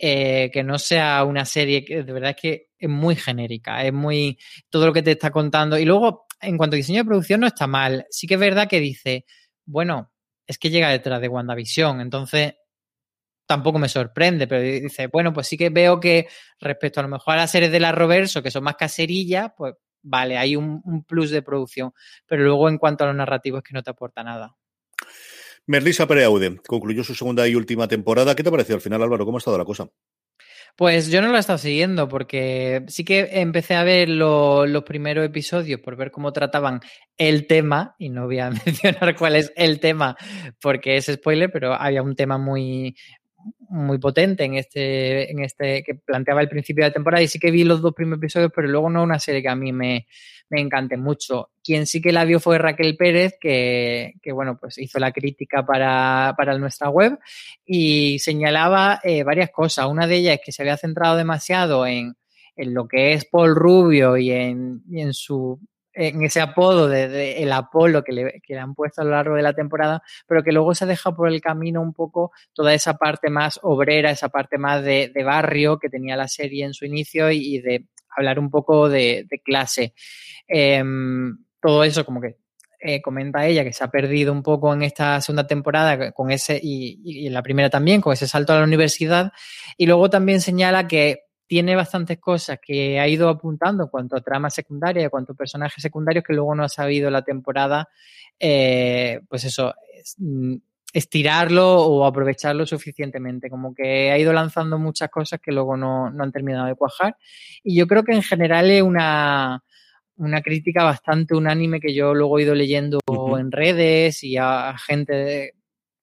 [0.00, 3.92] Eh, que no sea una serie que de verdad es que es muy genérica, es
[3.92, 4.38] muy
[4.70, 5.76] todo lo que te está contando.
[5.76, 8.06] Y luego, en cuanto a diseño de producción, no está mal.
[8.10, 9.24] Sí que es verdad que dice,
[9.66, 10.12] bueno,
[10.46, 12.54] es que llega detrás de WandaVision, entonces
[13.46, 16.28] tampoco me sorprende, pero dice, bueno, pues sí que veo que
[16.60, 19.74] respecto a lo mejor a las series de la Roverso, que son más caserillas, pues
[20.02, 21.92] vale, hay un, un plus de producción,
[22.26, 24.54] pero luego en cuanto a lo narrativo es que no te aporta nada.
[25.68, 28.34] Merlisa Pereaude concluyó su segunda y última temporada.
[28.34, 29.26] ¿Qué te pareció al final, Álvaro?
[29.26, 29.86] ¿Cómo ha estado la cosa?
[30.76, 34.84] Pues yo no lo he estado siguiendo porque sí que empecé a ver lo, los
[34.84, 36.80] primeros episodios por ver cómo trataban
[37.18, 40.16] el tema, y no voy a mencionar cuál es el tema
[40.58, 42.96] porque es spoiler, pero había un tema muy,
[43.70, 47.38] muy potente en este, en este que planteaba el principio de la temporada y sí
[47.38, 50.06] que vi los dos primeros episodios, pero luego no una serie que a mí me,
[50.48, 51.50] me encante mucho.
[51.62, 55.66] Quien sí que la vio fue Raquel Pérez, que, que bueno, pues hizo la crítica
[55.66, 57.18] para, para nuestra web
[57.64, 59.86] y señalaba eh, varias cosas.
[59.86, 62.16] Una de ellas es que se había centrado demasiado en,
[62.56, 65.60] en lo que es Paul Rubio y en, y en su
[65.98, 69.34] en ese apodo de, el Apolo que le, que le, han puesto a lo largo
[69.34, 72.94] de la temporada, pero que luego se deja por el camino un poco toda esa
[72.94, 77.30] parte más obrera, esa parte más de, barrio que tenía la serie en su inicio
[77.30, 79.92] y, de hablar un poco de, clase.
[80.46, 80.82] Eh,
[81.60, 82.36] todo eso como que
[82.80, 86.60] eh, comenta ella que se ha perdido un poco en esta segunda temporada con ese
[86.62, 89.32] y, en la primera también con ese salto a la universidad
[89.76, 94.20] y luego también señala que tiene bastantes cosas que ha ido apuntando en cuanto a
[94.20, 97.88] trama secundaria, en cuanto a personajes secundarios que luego no ha sabido la temporada,
[98.38, 99.74] eh, pues eso,
[100.18, 100.56] mm,
[100.92, 103.48] estirarlo o aprovecharlo suficientemente.
[103.48, 107.16] Como que ha ido lanzando muchas cosas que luego no, no han terminado de cuajar.
[107.64, 109.64] Y yo creo que en general es una,
[110.16, 113.40] una crítica bastante unánime que yo luego he ido leyendo uh -huh.
[113.40, 115.54] en redes y a gente de,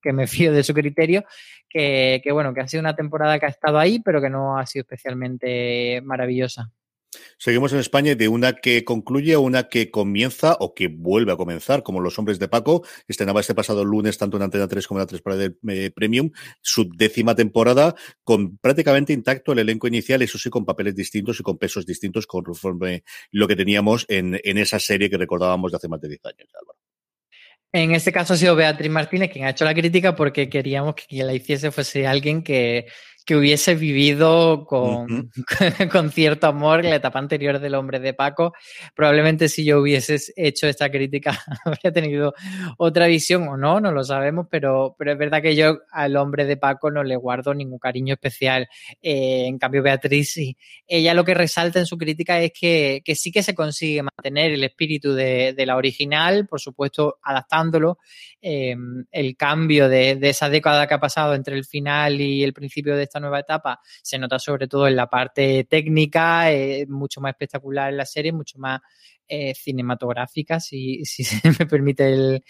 [0.06, 1.26] que me fío de su criterio,
[1.68, 4.66] que, bueno, que ha sido una temporada que ha estado ahí, pero que no ha
[4.66, 6.72] sido especialmente maravillosa.
[7.38, 11.82] Seguimos en España de una que concluye una que comienza o que vuelve a comenzar,
[11.82, 12.86] como Los Hombres de Paco.
[13.08, 16.32] Estrenaba este pasado lunes tanto en Antena 3 como en la 3 para el Premium,
[16.62, 21.44] su décima temporada, con prácticamente intacto el elenco inicial, eso sí, con papeles distintos y
[21.44, 25.88] con pesos distintos conforme lo que teníamos en, en esa serie que recordábamos de hace
[25.88, 26.85] más de 10 años, Álvaro.
[27.76, 31.04] En este caso ha sido Beatriz Martínez quien ha hecho la crítica porque queríamos que
[31.08, 32.88] quien la hiciese fuese alguien que,
[33.26, 35.90] que hubiese vivido con, uh -huh.
[35.90, 38.54] con, cierto amor la etapa anterior del hombre de Paco.
[38.96, 42.34] Probablemente si yo hubiese hecho esta crítica habría tenido
[42.78, 46.46] otra visión o no, no lo sabemos, pero, pero es verdad que yo al hombre
[46.46, 48.68] de Paco no le guardo ningún cariño especial.
[49.02, 50.58] Eh, en cambio, Beatriz sí.
[50.88, 54.52] Ella lo que resalta en su crítica es que, que sí que se consigue mantener
[54.52, 57.98] el espíritu de, de la original, por supuesto, adaptándolo.
[58.42, 58.76] Eh,
[59.12, 62.96] el cambio de, de esa década que ha pasado entre el final y el principio
[62.96, 67.32] de esta nueva etapa se nota sobre todo en la parte técnica, eh, mucho más
[67.32, 68.82] espectacular en la serie, mucho más
[69.28, 72.44] eh, cinematográfica, si, si, se me permite el,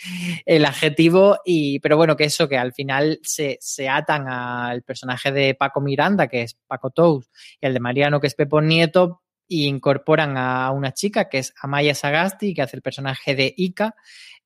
[0.45, 1.37] el, adjetivo.
[1.45, 5.79] Y, pero bueno, que eso, que al final se, se atan al personaje de Paco
[5.79, 7.29] Miranda, que es Paco Tous,
[7.61, 11.53] y el de Mariano, que es Pepo Nieto, y incorporan a una chica que es
[11.61, 13.95] Amaya Sagasti, que hace el personaje de Ica,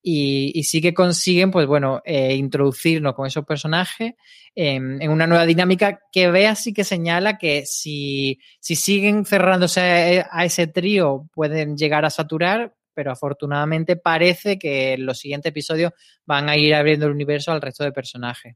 [0.01, 4.13] y, sí que consiguen, pues bueno, eh, introducirnos con esos personajes
[4.55, 9.79] en una nueva dinámica que vea sí que señala que si, si siguen cerrándose
[10.21, 15.93] a, a ese trío pueden llegar a saturar, pero afortunadamente parece que los siguientes episodios
[16.25, 18.55] van a ir abriendo el universo al resto de personajes.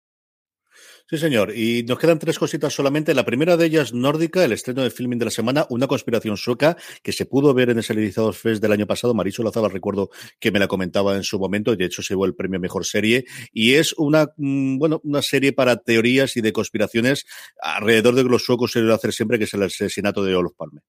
[1.11, 1.53] Sí, señor.
[1.53, 3.13] Y nos quedan tres cositas solamente.
[3.13, 6.77] La primera de ellas, nórdica, el estreno de filming de la semana, una conspiración sueca
[7.03, 9.13] que se pudo ver en el Serializados Fest del año pasado.
[9.13, 12.33] Marisol Lazaba, recuerdo que me la comentaba en su momento, de hecho se llevó el
[12.33, 13.25] premio Mejor Serie.
[13.51, 17.25] Y es una, mm, bueno, una serie para teorías y de conspiraciones
[17.61, 20.79] alrededor de que los suecos se hacer siempre, que es el asesinato de Olof Palme.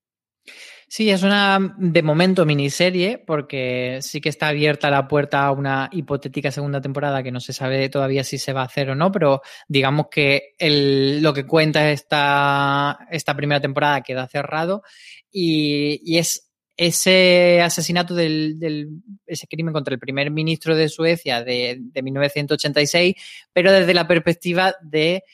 [0.94, 5.88] Sí, es una, de momento, miniserie, porque sí que está abierta la puerta a una
[5.90, 9.10] hipotética segunda temporada que no se sabe todavía si se va a hacer o no,
[9.10, 14.82] pero digamos que el, lo que cuenta esta, esta primera temporada queda cerrado
[15.30, 18.90] y, y es ese asesinato del, del,
[19.24, 23.14] ese crimen contra el primer ministro de Suecia de, de 1986,
[23.50, 25.24] pero desde la perspectiva de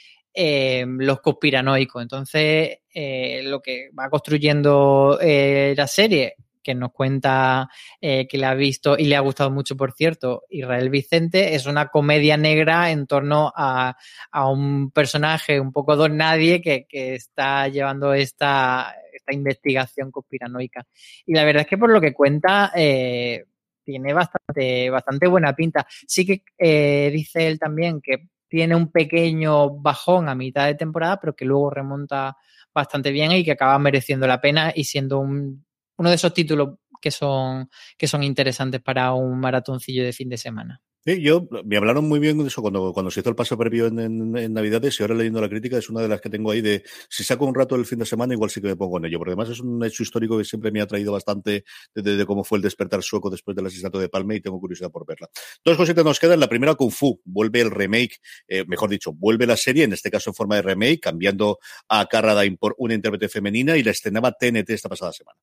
[0.40, 2.00] eh, los conspiranoicos.
[2.00, 7.68] Entonces, eh, lo que va construyendo eh, la serie, que nos cuenta
[8.00, 11.66] eh, que le ha visto y le ha gustado mucho, por cierto, Israel Vicente, es
[11.66, 13.96] una comedia negra en torno a,
[14.32, 20.84] a un personaje un poco don nadie que, que está llevando esta, esta, investigación conspiranoica.
[21.24, 25.86] Y la verdad es que por lo que cuenta, tiene bastante, bastante buena pinta.
[25.88, 26.42] Sí que
[27.12, 31.70] dice él también que tiene un pequeño bajón a mitad de temporada, pero que luego
[31.70, 32.36] remonta
[32.78, 35.64] bastante bien y que acaba mereciendo la pena y siendo un,
[35.96, 40.36] uno de esos títulos que son, que son interesantes para un maratoncillo de fin de
[40.36, 40.82] semana.
[41.08, 43.86] Sí, yo me hablaron muy bien de eso cuando, cuando se hizo el paso previo
[43.86, 46.82] en, Navidades y ahora leyendo la crítica es una de las que tengo ahí de
[47.08, 49.16] si saco un rato del fin de semana igual sí que me pongo en ello,
[49.16, 52.26] porque además es un hecho histórico que siempre me ha traído bastante de, de, de
[52.26, 55.28] cómo fue el despertar sueco después del asesinato de Palme y tengo curiosidad por verla.
[55.64, 56.40] Dos cositas nos quedan.
[56.40, 57.20] La primera, Kung Fu.
[57.24, 60.62] Vuelve el remake, eh, mejor dicho, vuelve la serie, en este caso en forma de
[60.62, 61.58] remake, cambiando
[61.88, 65.38] a Carradine por una intérprete femenina y la estrenaba TNT esta pasada semana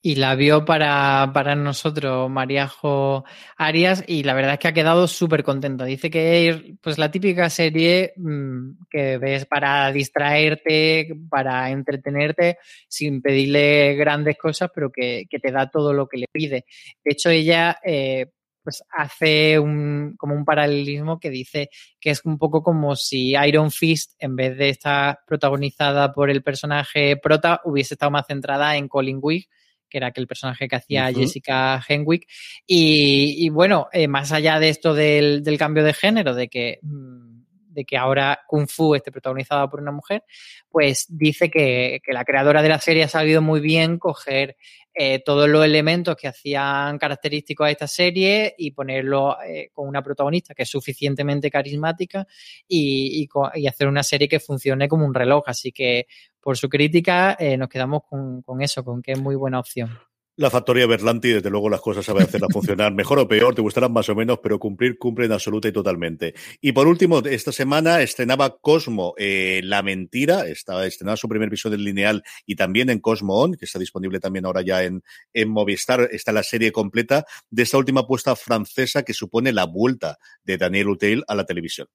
[0.00, 3.24] y la vio para, para nosotros Mariajo
[3.56, 5.84] Arias y la verdad es que ha quedado súper contento.
[5.84, 12.58] Dice que es pues la típica serie mmm, que ves para distraerte, para entretenerte,
[12.88, 16.64] sin pedirle grandes cosas, pero que, que te da todo lo que le pide.
[17.04, 18.26] De hecho, ella eh,
[18.62, 23.70] pues hace un, como un paralelismo que dice que es un poco como si Iron
[23.70, 28.86] Fist, en vez de estar protagonizada por el personaje prota, hubiese estado más centrada en
[28.86, 29.48] Colin Wig,
[29.88, 31.16] que era aquel personaje que hacía uh -huh.
[31.16, 32.28] Jessica Henwick.
[32.66, 36.78] Y, y bueno, eh, más allá de esto del, del, cambio de género, de que,
[36.82, 40.24] de que ahora Kung Fu esté protagonizada por una mujer,
[40.70, 44.56] pues dice que, que la creadora de la serie ha sabido muy bien coger
[45.00, 50.02] eh, todos los elementos que hacían característicos a esta serie y ponerlo eh, con una
[50.02, 52.26] protagonista que es suficientemente carismática
[52.66, 53.28] y, y,
[53.60, 55.44] y, hacer una serie que funcione como un reloj.
[55.46, 56.08] Así que
[56.48, 59.90] por su crítica eh, nos quedamos con, eso, con que es muy buena opción.
[60.36, 63.92] La factoría Berlanti, desde luego, las cosas sabe hacerlas funcionar mejor o peor, te gustarán
[63.92, 66.32] más o menos, pero cumplir cumplen absoluta y totalmente.
[66.62, 71.76] Y por último, esta semana estrenaba Cosmo, eh, La Mentira, estaba estrenada su primer episodio
[71.76, 75.02] en lineal y también en Cosmo On, que está disponible también ahora ya en,
[75.34, 80.16] en Movistar, está la serie completa de esta última apuesta francesa que supone la vuelta
[80.44, 81.88] de Daniel Uteil a la televisión.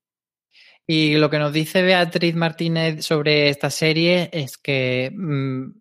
[0.85, 5.71] Y lo que nos dice Beatriz Martínez sobre esta serie es que mmm,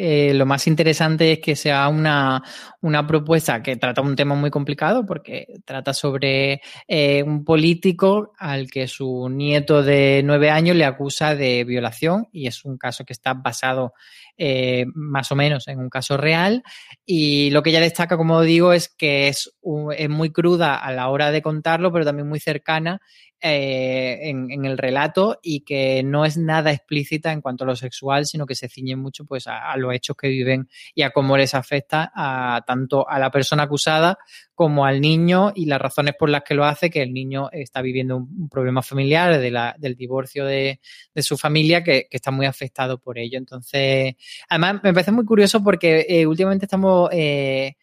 [0.00, 2.40] eh, lo más interesante es que sea una,
[2.82, 8.70] una, propuesta que trata un tema muy complicado porque trata sobre eh, un político al
[8.70, 13.12] que su nieto de nueve años le acusa de violación y es un caso que
[13.12, 13.92] está basado
[14.38, 16.62] eh, más o menos en un caso real.
[17.04, 20.92] Y lo que ella destaca, como digo, es que es, un, es muy cruda a
[20.92, 23.00] la hora de contarlo, pero también muy cercana
[23.40, 28.26] eh, en, el relato y que no es nada explícita en cuanto a lo sexual,
[28.26, 31.36] sino que se ciñe mucho pues a, a, los hechos que viven y a cómo
[31.36, 34.18] les afecta a tanto a la persona acusada
[34.58, 37.80] como al niño y las razones por las que lo hace, que el niño está
[37.80, 40.80] viviendo un, problema familiar del divorcio de,
[41.14, 43.38] de su familia que, que, está muy afectado por ello.
[43.38, 44.16] Entonces,
[44.48, 47.08] además me parece muy curioso porque eh, últimamente estamos...
[47.12, 47.76] Eh,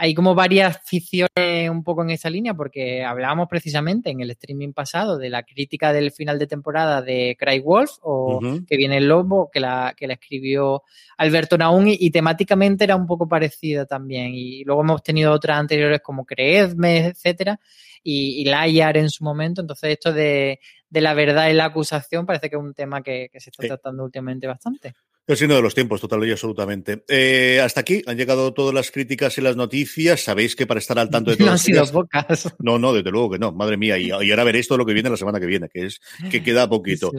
[0.00, 4.72] hay como varias ficciones un poco en esa línea, porque hablábamos precisamente en el streaming
[4.72, 8.64] pasado de la crítica del final de temporada de Cry Wolf, o uh -huh.
[8.64, 10.84] que viene el lobo, que la, que la escribió
[11.16, 14.30] Alberto Naún, y, y, temáticamente era un poco parecida también.
[14.34, 17.58] Y luego hemos tenido otras anteriores como Creedme, etcétera,
[18.04, 19.62] y, y Layar en su momento.
[19.62, 23.28] Entonces, esto de, de la verdad y la acusación parece que es un tema que,
[23.32, 24.94] que se está tratando últimamente bastante.
[25.28, 27.04] El signo de los tiempos, total y absolutamente.
[27.06, 30.22] Eh, hasta aquí han llegado todas las críticas y las noticias.
[30.22, 31.48] Sabéis que para estar al tanto de todo.
[31.48, 32.54] No han sido pocas.
[32.58, 33.52] No, no, desde luego que no.
[33.52, 33.98] Madre mía.
[33.98, 36.66] Y, ahora veréis todo lo que viene la semana que viene, que es que queda
[36.66, 37.12] poquito.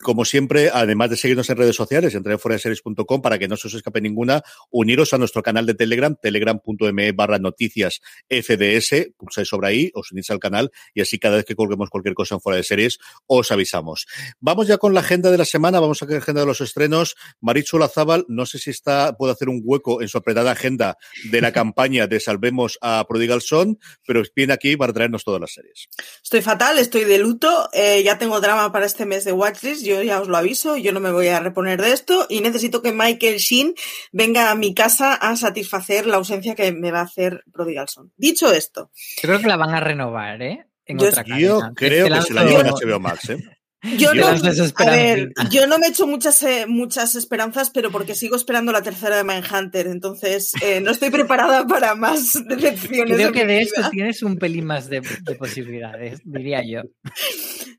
[0.00, 3.68] Como siempre, además de seguirnos en redes sociales, entrad en foraseries.com para que no se
[3.68, 4.42] os escape ninguna.
[4.70, 9.12] Uniros a nuestro canal de Telegram, telegram.me barra noticias FDS.
[9.18, 12.36] Pulsáis sobre ahí, os unís al canal y así cada vez que colguemos cualquier cosa
[12.36, 14.06] en fuera de series, os avisamos.
[14.40, 15.78] Vamos ya con la agenda de la semana.
[15.78, 17.16] Vamos a la agenda de los estrenos.
[17.50, 20.96] Marichu Lazábal, no sé si está, puede hacer un hueco en su apretada agenda
[21.32, 25.52] de la campaña de Salvemos a Prodigal Son, pero viene aquí para traernos todas las
[25.52, 25.88] series.
[26.22, 30.00] Estoy fatal, estoy de luto, eh, ya tengo drama para este mes de Watchlist, yo
[30.00, 32.92] ya os lo aviso, yo no me voy a reponer de esto y necesito que
[32.92, 33.74] Michael Sheen
[34.12, 38.12] venga a mi casa a satisfacer la ausencia que me va a hacer Prodigal Son.
[38.16, 38.92] Dicho esto.
[39.20, 40.66] Creo que la van a renovar, ¿eh?
[40.86, 43.59] En yo, otra yo creo que se la llevan a HBO Max, ¿eh?
[43.82, 48.14] Yo no, a ver, yo no me he hecho muchas, eh, muchas esperanzas, pero porque
[48.14, 53.16] sigo esperando la tercera de Mindhunter, entonces eh, no estoy preparada para más decepciones.
[53.16, 55.00] Creo que de esto tienes un pelín más de,
[55.38, 56.82] posibilidades, diría yo.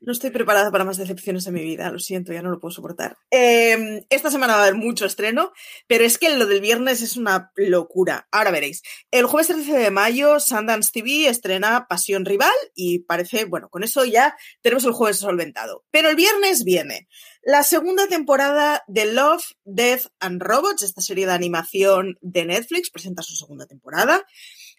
[0.00, 2.72] No estoy preparada para más decepciones en mi vida, lo siento, ya no lo puedo
[2.72, 3.18] soportar.
[3.30, 5.52] Em, esta semana va a haber mucho estreno,
[5.86, 8.26] pero es que lo del viernes es una locura.
[8.32, 8.82] Ahora veréis.
[9.12, 14.04] El jueves 13 de mayo, Sundance TV estrena Pasión Rival y parece, bueno, con eso
[14.04, 15.84] ya tenemos el jueves solventado.
[15.92, 17.06] Pero el viernes viene
[17.44, 23.22] la segunda temporada de Love, Death and Robots, esta serie de animación de Netflix, presenta
[23.22, 24.24] su segunda temporada.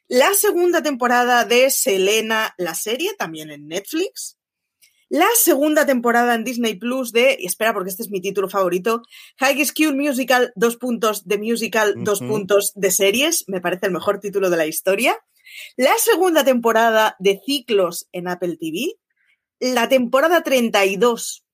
[0.08, 4.38] La segunda temporada de Selena, la serie, también en Netflix.
[5.10, 9.02] La segunda temporada en Disney Plus de, y espera porque este es mi título favorito,
[9.39, 14.21] High School Musical, dos puntos de musical, dos puntos de series, me parece el mejor
[14.21, 15.19] título de la historia.
[15.76, 18.95] La segunda temporada de Ciclos en Apple TV
[19.63, 21.45] la temporada 32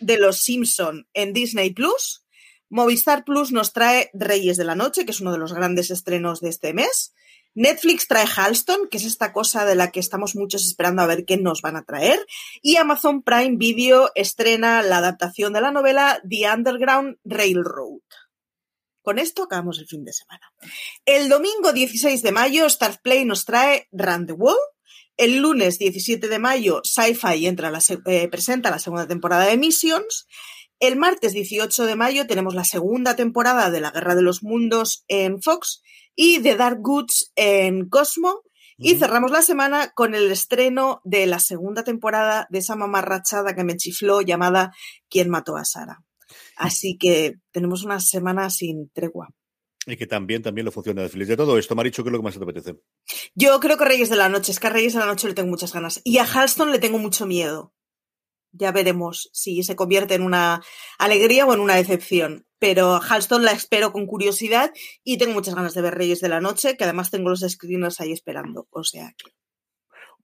[0.00, 2.24] de Los Simpson en Disney Plus.
[2.68, 6.40] Movistar Plus nos trae Reyes de la Noche, que es uno de los grandes estrenos
[6.40, 7.14] de este mes.
[7.54, 11.24] Netflix trae Halston, que es esta cosa de la que estamos muchos esperando a ver
[11.24, 12.24] qué nos van a traer.
[12.62, 18.02] Y Amazon Prime Video estrena la adaptación de la novela The Underground Railroad.
[19.02, 20.52] Con esto acabamos el fin de semana.
[21.04, 24.58] El domingo 16 de mayo, Star Play nos trae Run the Wall,
[25.18, 30.26] el lunes 17 de mayo, Sci-Fi entra la, eh, presenta la segunda temporada de Missions.
[30.78, 35.04] El martes 18 de mayo tenemos la segunda temporada de La Guerra de los Mundos
[35.08, 35.82] en Fox
[36.14, 38.42] y The Dark Goods en Cosmo.
[38.80, 43.64] Y cerramos la semana con el estreno de la segunda temporada de esa mamarrachada que
[43.64, 44.70] me chifló llamada
[45.10, 46.04] ¿Quién mató a Sara?
[46.56, 49.30] Así que tenemos una semana sin tregua.
[49.90, 51.28] Y que también, también lo funciona de feliz.
[51.28, 52.76] De todo esto, Maricho, ¿qué es lo que más te apetece?
[53.34, 54.52] Yo creo que Reyes de la Noche.
[54.52, 56.02] Es que a Reyes de la Noche le tengo muchas ganas.
[56.04, 57.72] Y a Halston le tengo mucho miedo.
[58.52, 60.62] Ya veremos si se convierte en una
[60.98, 62.46] alegría o en una decepción.
[62.58, 64.74] Pero a Halston la espero con curiosidad
[65.04, 68.00] y tengo muchas ganas de ver Reyes de la Noche, que además tengo los screeners
[68.02, 68.68] ahí esperando.
[68.70, 69.32] O sea que.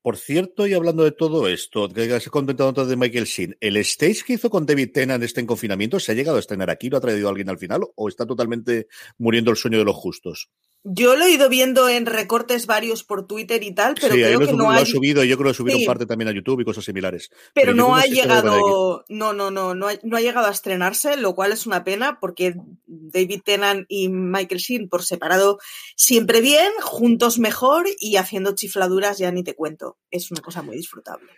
[0.05, 3.79] Por cierto, y hablando de todo esto, que has comentado antes de Michael Sheen, ¿el
[3.79, 6.91] stage que hizo con David Tennant este en confinamiento se ha llegado a estrenar aquí?
[6.91, 7.81] ¿Lo ha traído alguien al final?
[7.95, 8.87] ¿O está totalmente
[9.17, 10.51] muriendo el sueño de los justos?
[10.87, 14.53] Yo lo he ido viendo en recortes varios por Twitter y tal, pero creo que
[14.53, 16.85] no lo ha subido, yo creo que lo subieron parte también a YouTube y cosas
[16.85, 17.31] similares.
[17.55, 21.35] Pero, no ha llegado, no, no, no, no ha, no ha, llegado a estrenarse, lo
[21.35, 22.55] cual es una pena porque
[22.87, 25.59] David Tennant y Michael Sheen por separado
[25.97, 29.97] siempre bien, juntos mejor y haciendo chifladuras ya ni te cuento.
[30.11, 31.31] Es una cosa muy disfrutable.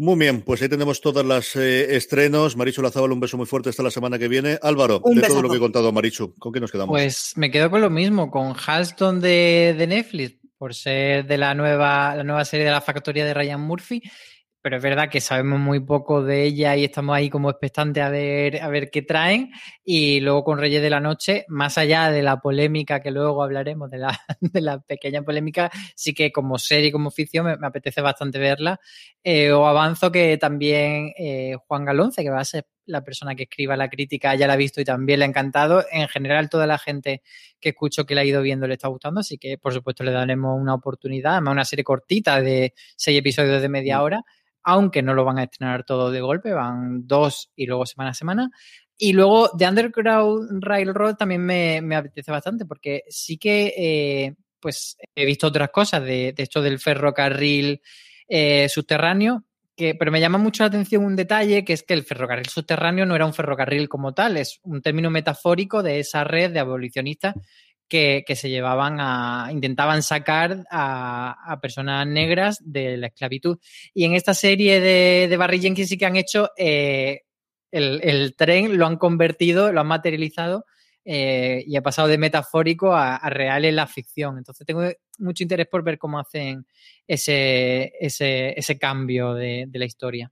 [0.00, 2.56] Muy bien, pues ahí tenemos todas las eh, estrenos.
[2.56, 4.56] Marichu Lazábal, un beso muy fuerte hasta la semana que viene.
[4.62, 6.92] Álvaro, de todo lo que he contado, Marichu, ¿con qué nos quedamos?
[6.92, 11.52] Pues me quedo con lo mismo, con Halston de, de Netflix, por ser de la
[11.56, 14.00] nueva, la nueva serie de la factoría de Ryan Murphy
[14.60, 18.10] pero es verdad que sabemos muy poco de ella y estamos ahí como expectantes a
[18.10, 19.50] ver, a ver qué traen.
[19.84, 23.90] Y luego con Reyes de la Noche, más allá de la polémica que luego hablaremos,
[23.90, 28.38] de la, de la pequeña polémica, sí que como serie, como oficio, me, apetece bastante
[28.38, 28.80] verla.
[29.22, 33.44] Eh, o avanzo que también eh, Juan Galonce, que va a ser la persona que
[33.44, 35.84] escriba la crítica, ya la ha visto y también le ha encantado.
[35.90, 37.22] En general, toda la gente
[37.60, 40.10] que escucho que la ha ido viendo le está gustando, así que por supuesto le
[40.10, 41.34] daremos una oportunidad.
[41.34, 44.02] Además, una serie cortita de seis episodios de media mm.
[44.02, 44.24] hora
[44.70, 48.14] aunque no lo van a estrenar todo de golpe, van dos y luego semana a
[48.14, 48.50] semana.
[48.98, 54.98] Y luego The Underground Railroad también me, me apetece bastante porque sí que eh, pues
[55.14, 57.80] he visto otras cosas de, de esto del ferrocarril
[58.28, 59.44] eh, subterráneo,
[59.78, 63.06] que, pero me llama mucho la atención un detalle, que es que el ferrocarril subterráneo
[63.06, 67.34] no era un ferrocarril como tal, es un término metafórico de esa red de abolicionistas
[67.88, 73.58] que, se llevaban a, intentaban sacar a, personas negras de la esclavitud.
[73.94, 77.22] Y en esta serie de, de Barry Jenkins sí que han hecho eh,
[77.70, 80.64] el, tren lo han convertido, lo han materializado
[81.10, 84.36] eh, y ha pasado de metafórico a, real en la ficción.
[84.36, 84.82] Entonces tengo
[85.18, 86.66] mucho interés por ver cómo hacen
[87.06, 90.30] ese, ese, cambio de la historia.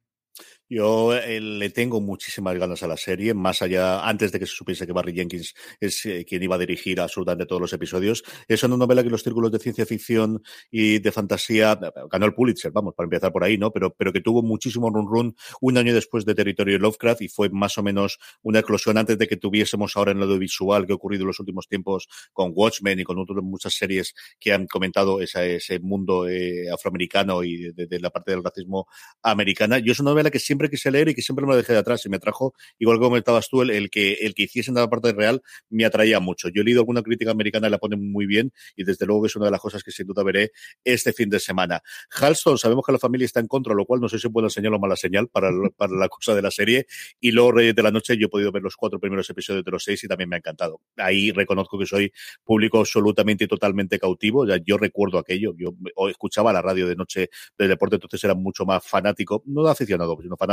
[0.68, 4.54] Yo eh, le tengo muchísimas ganas a la serie, más allá, antes de que se
[4.54, 8.24] supiese que Barry Jenkins es eh, quien iba a dirigir absolutamente todos los episodios.
[8.48, 11.78] Es una novela que los círculos de ciencia ficción y de fantasía
[12.10, 13.70] ganó el Pulitzer, vamos, para empezar por ahí, ¿no?
[13.70, 17.48] Pero, pero que tuvo muchísimo run run un año después de Territorio Lovecraft y fue
[17.48, 20.96] más o menos una eclosión antes de que tuviésemos ahora en lo visual que ha
[20.96, 25.20] ocurrido en los últimos tiempos con Watchmen y con otras muchas series que han comentado
[25.20, 28.88] ese mundo eh, afroamericano y de, la parte del racismo
[29.22, 29.78] americana.
[29.78, 31.74] Yo es una novela que siempre siempre quise leer y que siempre me lo dejé
[31.74, 34.74] de atrás y me trajo, igual que comentabas tú, el, el que el que hiciesen
[34.74, 36.48] la parte real me atraía mucho.
[36.48, 39.26] Yo he leído alguna crítica americana y la ponen muy bien y desde luego que
[39.26, 40.52] es una de las cosas que sin duda veré
[40.84, 41.82] este fin de semana.
[42.10, 44.48] Halston, sabemos que la familia está en contra, lo cual no sé si es buena
[44.48, 46.86] señal o mala señal para, para la cosa de la serie.
[47.20, 49.70] Y luego Reyes de la Noche, yo he podido ver los cuatro primeros episodios de
[49.70, 50.80] los seis y también me ha encantado.
[50.96, 52.12] Ahí reconozco que soy
[52.44, 54.46] público absolutamente y totalmente cautivo.
[54.46, 55.54] Ya yo recuerdo aquello.
[55.56, 55.74] Yo
[56.08, 57.28] escuchaba la radio de noche
[57.58, 60.45] del deporte, entonces era mucho más fanático, no aficionado, sino fanático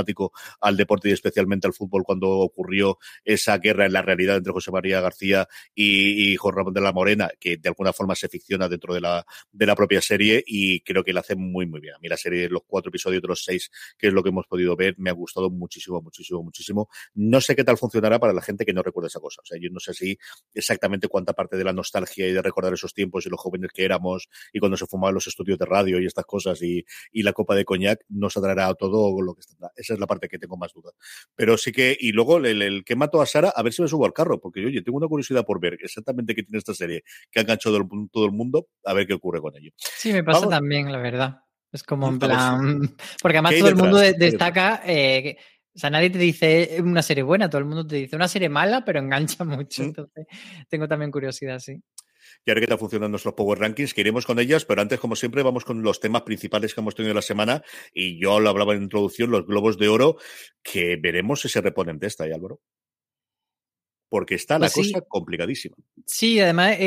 [0.61, 4.71] al deporte y especialmente al fútbol cuando ocurrió esa guerra en la realidad entre José
[4.71, 8.69] María García y, y Jorge Ramón de la Morena, que de alguna forma se ficciona
[8.69, 11.95] dentro de la, de la propia serie y creo que la hace muy, muy bien.
[11.95, 14.47] A mí la serie, los cuatro episodios de los seis, que es lo que hemos
[14.47, 16.89] podido ver, me ha gustado muchísimo, muchísimo, muchísimo.
[17.13, 19.41] No sé qué tal funcionará para la gente que no recuerda esa cosa.
[19.41, 20.17] O sea, yo no sé si
[20.53, 23.83] exactamente cuánta parte de la nostalgia y de recordar esos tiempos y los jóvenes que
[23.83, 27.33] éramos y cuando se fumaban los estudios de radio y estas cosas y, y la
[27.33, 29.71] copa de coñac nos atraerá a todo lo que está.
[29.83, 30.93] Esa es la parte que tengo más dudas.
[31.35, 34.05] Pero sí que, y luego el, que mató a Sara, a ver si me subo
[34.05, 37.39] al carro, porque oye, tengo una curiosidad por ver exactamente qué tiene esta serie que
[37.39, 39.71] ha enganchado todo el mundo, a ver qué ocurre con ello.
[39.77, 41.39] Sí, me pasa también, la verdad.
[41.71, 42.95] Es como en plan.
[43.21, 44.81] Porque además todo el mundo destaca.
[44.85, 45.35] Eh,
[45.75, 48.47] o sea, nadie te dice una serie buena, todo el mundo te dice una serie
[48.47, 49.81] mala, pero engancha mucho.
[49.81, 49.85] Mm.
[49.85, 50.27] Entonces,
[50.69, 51.81] tengo también curiosidad, sí
[52.45, 55.15] y ahora que están funcionando nuestros Power Rankings, que iremos con ellas, pero antes, como
[55.15, 57.63] siempre, vamos con los temas principales que hemos tenido la semana.
[57.93, 60.17] Y yo lo hablaba en la introducción, los globos de oro,
[60.61, 62.59] que veremos si se reponen de esta, ¿y Álvaro?
[64.13, 65.75] porque está la pues cosa complicadísima.
[66.05, 66.77] Sí, además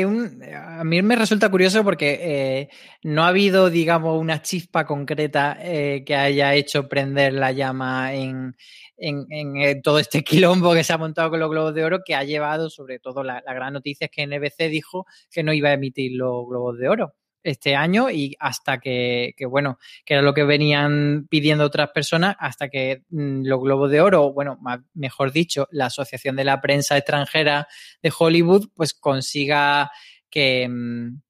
[0.55, 2.69] a mí me resulta curioso porque eh,
[3.03, 8.55] no ha habido, digamos, una chispa concreta eh, que haya hecho prender la llama en,
[8.97, 12.15] en, eh, todo este quilombo que se ha montado con los Globos de Oro, que
[12.15, 15.73] ha llevado, sobre todo, la, gran noticia es que NBC dijo que no iba a
[15.73, 20.43] emitir los Globos de Oro este año y hasta que, bueno, que era lo que
[20.43, 24.59] venían pidiendo otras personas, hasta que mm, los Globos de Oro, bueno,
[24.93, 27.67] mejor dicho, la Asociación de la Prensa Extranjera
[28.01, 29.91] de Hollywood, pues consiga
[30.29, 31.21] que, mm,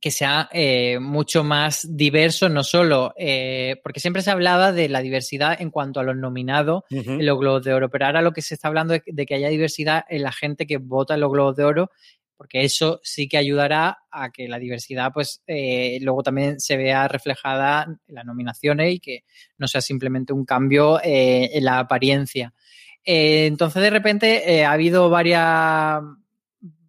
[0.00, 5.02] que sea eh, mucho más diverso, no solo, eh, porque siempre se hablaba de la
[5.02, 8.40] diversidad en cuanto a los nominados en los Globos de Oro, pero ahora lo que
[8.40, 11.30] se está hablando es de que haya diversidad en la gente que vota en los
[11.30, 11.90] Globos de Oro,
[12.38, 17.06] porque eso sí que ayudará a que la diversidad, pues, eh, luego también se vea
[17.06, 19.24] reflejada en las nominaciones y que
[19.58, 22.54] no sea simplemente un cambio en la apariencia.
[23.04, 26.00] entonces, de repente, ha habido varias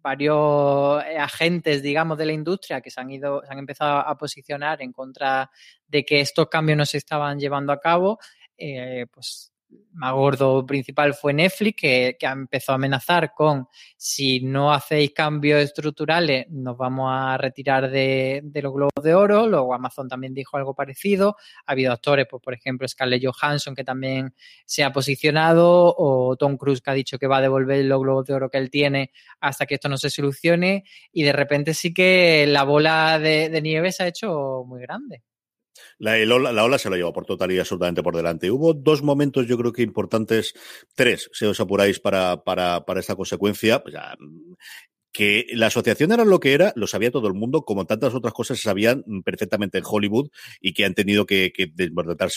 [0.02, 4.16] varios eh, agentes, digamos, de la industria que se han ido, se han empezado a
[4.16, 5.50] posicionar en contra
[5.86, 8.18] de que estos cambios no se estaban llevando a cabo,
[8.58, 9.51] eh, pues
[9.94, 15.62] más gordo principal fue Netflix, que, que empezado a amenazar con si no hacéis cambios
[15.62, 19.46] estructurales, nos vamos a retirar de, los globos de oro.
[19.46, 21.36] Luego Amazon también dijo algo parecido.
[21.66, 24.34] Ha habido actores, pues, por ejemplo, Scarlett Johansson, que también
[24.66, 28.26] se ha posicionado, o Tom Cruise, que ha dicho que va a devolver los globos
[28.26, 30.84] de oro que él tiene hasta que esto no se solucione.
[31.12, 35.22] Y de repente sí que la bola de nieve se ha hecho muy grande.
[35.98, 38.50] La, la, ola se la llevó por total y absolutamente por delante.
[38.50, 40.54] Hubo dos momentos, yo creo que importantes,
[40.94, 43.82] tres, si os apuráis para, para, para esta consecuencia.
[43.82, 43.94] Pues
[45.12, 48.32] que la asociación era lo que era, lo sabía todo el mundo, como tantas otras
[48.32, 51.72] cosas se sabían perfectamente en Hollywood y que han tenido que, que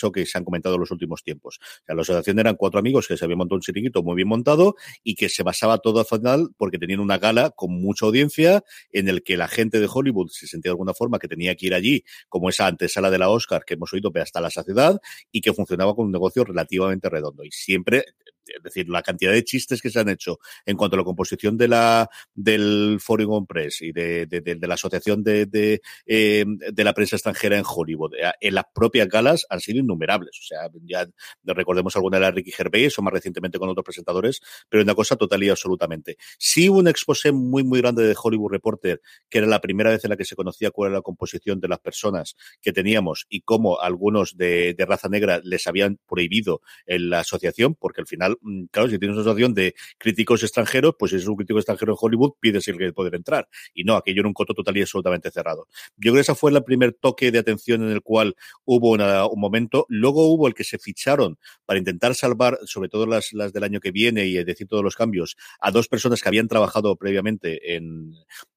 [0.02, 1.58] o que se han comentado en los últimos tiempos.
[1.60, 4.28] O sea, la asociación eran cuatro amigos que se habían montado un chiringuito muy bien
[4.28, 8.62] montado y que se basaba todo al final porque tenían una gala con mucha audiencia
[8.92, 11.66] en el que la gente de Hollywood se sentía de alguna forma que tenía que
[11.66, 14.98] ir allí, como esa antesala de la Oscar que hemos oído hasta la saciedad
[15.32, 17.44] y que funcionaba con un negocio relativamente redondo.
[17.44, 18.04] Y siempre
[18.46, 21.56] es decir, la cantidad de chistes que se han hecho en cuanto a la composición
[21.56, 26.84] de la del Foreign Press y de, de, de, la asociación de, de, eh, de
[26.84, 30.38] la prensa extranjera en Hollywood, eh, en las propias galas han sido innumerables.
[30.40, 31.06] O sea, ya
[31.44, 35.16] recordemos alguna de la Ricky Gervais o más recientemente con otros presentadores, pero una cosa
[35.16, 36.16] total y absolutamente.
[36.38, 40.04] Sí hubo un exposé muy, muy grande de Hollywood Reporter, que era la primera vez
[40.04, 43.40] en la que se conocía cuál era la composición de las personas que teníamos y
[43.42, 48.35] cómo algunos de, de raza negra les habían prohibido en la asociación, porque al final
[48.40, 51.92] mm, claro, si tienes una situación de críticos extranjeros, pues si es un crítico extranjero
[51.92, 53.48] en Hollywood, pides el que poder entrar.
[53.74, 55.68] Y no, aquello era un coto total y absolutamente cerrado.
[55.96, 59.40] Yo creo que ese fue el primer toque de atención en el cual hubo un
[59.40, 59.86] momento.
[59.88, 63.80] Luego hubo el que se ficharon para intentar salvar, sobre todo las, las del año
[63.80, 68.14] que viene y decir todos los cambios, a dos personas que habían trabajado previamente en,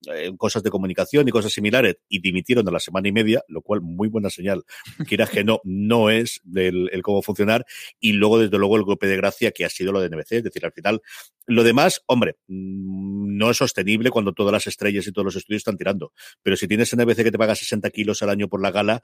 [0.07, 3.61] en cosas de comunicación y cosas similares y dimitieron a la semana y media, lo
[3.61, 4.63] cual muy buena señal.
[5.07, 7.65] Quieras que no, no es del, el cómo funcionar.
[7.99, 10.33] Y luego, desde luego, el golpe de gracia que ha sido lo de NBC.
[10.33, 11.01] Es decir, al final,
[11.47, 15.61] lo demás, hombre, mm, no es sostenible cuando todas las estrellas y todos los estudios
[15.61, 16.13] están tirando.
[16.43, 19.01] Pero si tienes NBC que te paga 60 kilos al año por la gala,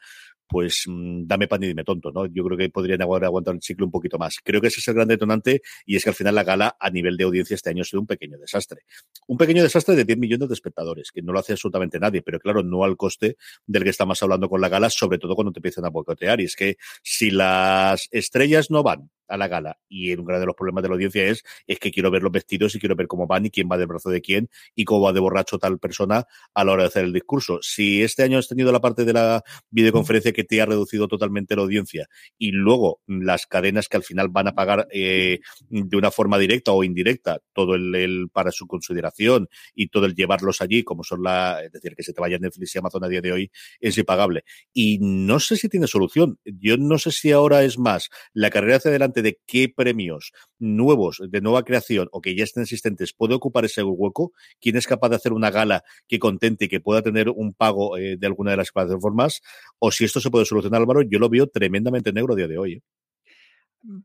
[0.47, 2.25] pues mm, dame pan y dime tonto, ¿no?
[2.27, 4.37] Yo creo que podrían aguantar el ciclo un poquito más.
[4.43, 6.89] Creo que ese es el gran detonante y es que al final la gala a
[6.89, 8.81] nivel de audiencia este año ha sido un pequeño desastre.
[9.27, 12.39] Un pequeño desastre de 10 millones de espectadores, que no lo hace absolutamente nadie, pero
[12.39, 15.59] claro, no al coste del que estamos hablando con la gala, sobre todo cuando te
[15.59, 16.41] empiezan a boicotear.
[16.41, 19.79] Y es que si las estrellas no van a la gala.
[19.87, 22.75] Y uno de los problemas de la audiencia es, es que quiero ver los vestidos
[22.75, 25.13] y quiero ver cómo van y quién va del brazo de quién y cómo va
[25.13, 27.59] de borracho tal persona a la hora de hacer el discurso.
[27.61, 31.55] Si este año has tenido la parte de la videoconferencia que te ha reducido totalmente
[31.55, 32.07] la audiencia
[32.37, 36.71] y luego las cadenas que al final van a pagar eh, de una forma directa
[36.71, 41.63] o indirecta todo el, para su consideración y todo el llevarlos allí, como son la,
[41.63, 44.43] es decir, que se te vaya Netflix y Amazon a día de hoy, es impagable.
[44.73, 46.39] Y no sé si tiene solución.
[46.45, 51.21] Yo no sé si ahora es más la carrera hacia adelante de qué premios nuevos,
[51.27, 55.09] de nueva creación o que ya estén existentes puede ocupar ese hueco, quién es capaz
[55.09, 58.51] de hacer una gala que contente y que pueda tener un pago eh, de alguna
[58.51, 59.41] de las plataformas,
[59.79, 62.57] o si esto se puede solucionar, Álvaro, yo lo veo tremendamente negro a día de
[62.57, 62.73] hoy.
[62.73, 62.81] ¿eh?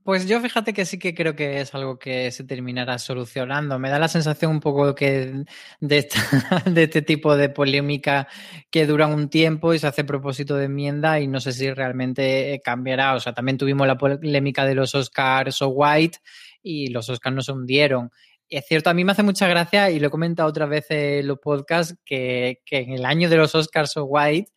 [0.03, 3.79] Pues yo fíjate que sí que creo que es algo que se terminará solucionando.
[3.79, 5.45] Me da la sensación un poco que
[5.81, 6.09] de,
[6.67, 8.29] de este tipo de polémica
[8.71, 12.53] que dura un tiempo y se hace propósito de enmienda y no sé si realmente
[12.53, 13.15] eh, cambiará.
[13.15, 16.19] O sea, también tuvimos la polémica de los Oscars o White
[16.63, 18.11] y los Oscars no se hundieron.
[18.51, 21.27] Es cierto, a mí me hace mucha gracia y lo he comentado otra vez en
[21.27, 24.53] los podcasts que, que en el año de los Oscars o White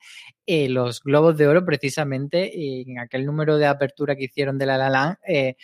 [0.45, 4.77] eh, los Globos de Oro, precisamente, en aquel número de apertura que hicieron de La
[4.77, 5.55] La Land, eh,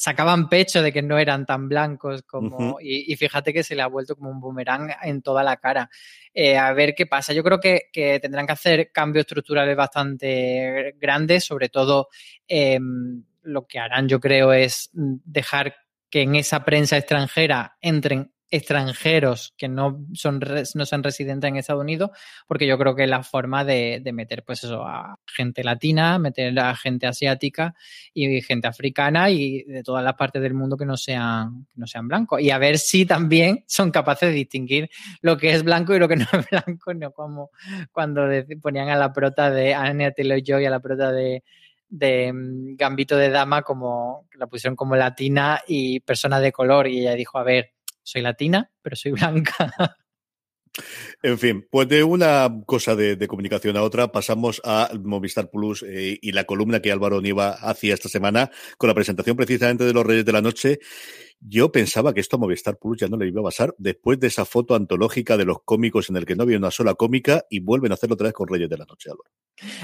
[0.00, 2.78] sacaban pecho de que no eran tan blancos como...
[2.80, 5.90] y, fíjate que se le ha vuelto como un boomerang en toda la cara.
[6.32, 7.34] Eh, a ver qué pasa.
[7.34, 12.08] Yo creo que, que, tendrán que hacer cambios estructurales bastante grandes, sobre todo
[12.48, 15.74] em, lo que harán, yo creo, es dejar
[16.08, 20.40] que en esa prensa extranjera entren extranjeros que no son,
[20.74, 22.10] no son residentes en Estados Unidos,
[22.46, 26.74] porque yo creo que la forma de, meter, pues eso, a gente latina, meter a
[26.74, 27.74] gente asiática
[28.12, 31.86] y gente africana y de todas las partes del mundo que no sean, que no
[31.86, 32.40] sean blancos.
[32.40, 34.90] Y a ver si también son capaces de distinguir
[35.20, 37.50] lo que es blanco y lo que no es blanco, no como
[37.92, 38.22] cuando
[38.60, 41.44] ponían a la prota de Anya Taylor-Joy, a la prota de,
[41.90, 47.00] de mm, Gambito de Dama como la pusieron como latina y persona de color y
[47.00, 47.72] ella dijo, a ver,
[48.02, 49.72] soy latina, pero soy blanca.
[51.22, 56.18] En fin, pues de una cosa de, comunicación a otra pasamos a Movistar Plus eh,
[56.20, 60.06] y la columna que Álvaro Niva hacía esta semana con la presentación precisamente de los
[60.06, 60.78] Reyes de la Noche.
[61.40, 64.26] Yo pensaba que esto a Movistar Plus ya no le iba a pasar después de
[64.26, 67.60] esa foto antológica de los cómicos en el que no había una sola cómica y
[67.60, 69.30] vuelven a hacerlo otra vez con Reyes de la Noche, Álvaro.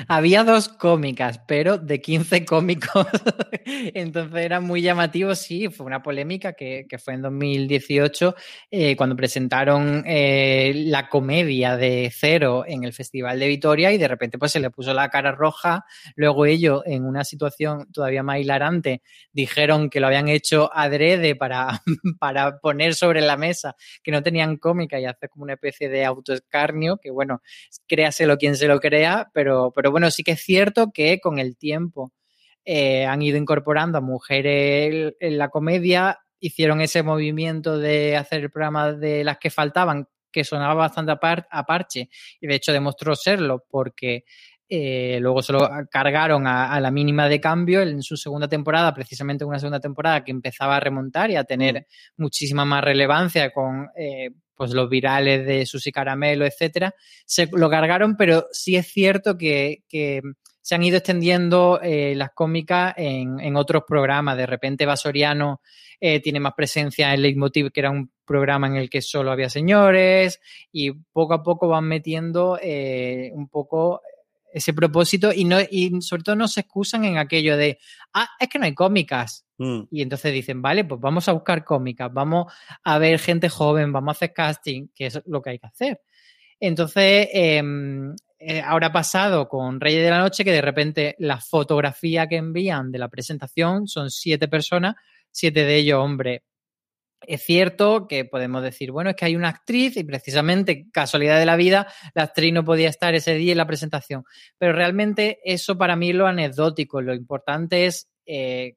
[0.08, 3.06] Había dos cómicas, pero de 15 cómicos.
[3.64, 8.34] Entonces era muy llamativo, sí, fue una polémica que, fue en 2018
[8.70, 14.08] eh, cuando presentaron eh, la comedia de Cero en el Festival de Vitoria y de
[14.08, 15.84] repente pues se le puso la cara roja.
[16.14, 19.02] Luego ellos, en una situación todavía más hilarante,
[19.32, 21.45] dijeron que lo habían hecho adrede para,
[22.18, 26.04] para poner sobre la mesa que no tenían cómica y hacer como una especie de
[26.04, 27.42] autoescarnio, que bueno,
[27.86, 31.56] créaselo quien se lo crea, pero pero, bueno, sí que es cierto que con el
[31.56, 32.12] tiempo
[32.64, 38.50] eh, han ido incorporando a mujeres en la comedia, hicieron ese movimiento de hacer el
[38.50, 41.86] programa de las que faltaban, que sonaba bastante a,
[42.40, 44.24] y de hecho demostró serlo, porque
[44.68, 49.44] eh, luego se lo cargaron a, la mínima de cambio en su segunda temporada, precisamente
[49.44, 51.86] una segunda temporada que empezaba a remontar y a tener
[52.16, 56.94] muchísima más relevancia con eh, pues los virales de Susi Caramelo, etcétera,
[57.24, 59.82] se lo cargaron, pero sí es cierto que,
[60.62, 64.36] se han ido extendiendo eh, las cómicas en, otros programas.
[64.36, 65.60] De repente Vasoriano
[66.00, 70.40] tiene más presencia en Leitmotiv, que era un programa en el que solo había señores,
[70.72, 72.58] y poco a poco van metiendo
[73.32, 74.02] un poco
[74.56, 77.78] ese propósito y, no, y sobre todo no se excusan en aquello de,
[78.14, 79.44] ah, es que no hay cómicas.
[79.58, 79.82] Mm.
[79.90, 82.50] Y entonces dicen, vale, pues vamos a buscar cómicas, vamos
[82.82, 86.00] a ver gente joven, vamos a hacer casting, que es lo que hay que hacer.
[86.58, 91.38] Entonces, em, eh, ahora ha pasado con Reyes de la Noche que de repente la
[91.38, 94.94] fotografía que envían de la presentación son siete personas
[95.36, 96.40] siete de ellos hombres.
[97.26, 101.46] Es cierto que podemos decir, bueno, es que hay una actriz y precisamente, casualidad de
[101.46, 104.24] la vida, la actriz no podía estar ese día en la presentación.
[104.58, 107.00] Pero realmente eso para mí es lo anecdótico.
[107.00, 108.76] Lo importante es eh,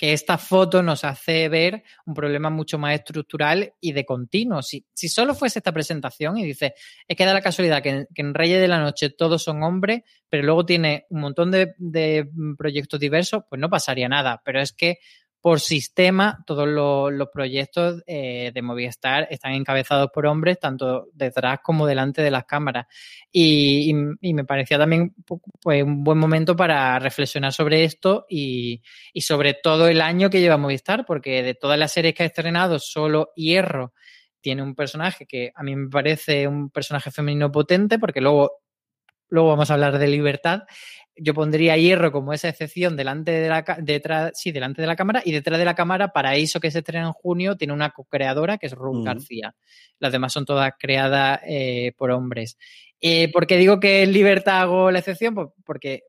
[0.00, 4.62] que esta foto nos hace ver un problema mucho más estructural y de continuo.
[4.62, 6.72] Si, si solo fuese esta presentación y dice,
[7.06, 10.00] es que da la casualidad que, que, en Reyes de la Noche todos son hombres,
[10.30, 12.26] pero luego tiene un montón de, de
[12.56, 14.40] proyectos diversos, pues no pasaría nada.
[14.42, 15.00] Pero es que
[15.40, 21.86] por sistema, todos los, proyectos eh, de Movistar están encabezados por hombres, tanto detrás como
[21.86, 22.86] delante de las cámaras.
[23.32, 25.14] Y, me parecía también
[25.62, 28.82] pues, un buen momento para reflexionar sobre esto y,
[29.12, 32.26] y, sobre todo el año que lleva Movistar, porque de todas las series que ha
[32.26, 33.94] estrenado, solo Hierro
[34.40, 38.52] tiene un personaje que a mí me parece un personaje femenino potente, porque luego,
[39.28, 40.62] luego vamos a hablar de libertad
[41.16, 45.22] yo pondría hierro como esa excepción delante de la detrás, sí, delante de la cámara
[45.24, 48.66] y detrás de la cámara Paraíso que se estrena en junio tiene una co-creadora que
[48.66, 49.04] es Ruth.
[49.04, 49.54] García.
[49.98, 52.58] Las demás son todas creadas eh, por hombres.
[53.00, 55.34] Eh, ¿Por qué digo que es libertad hago la excepción?
[55.34, 56.04] Pues porque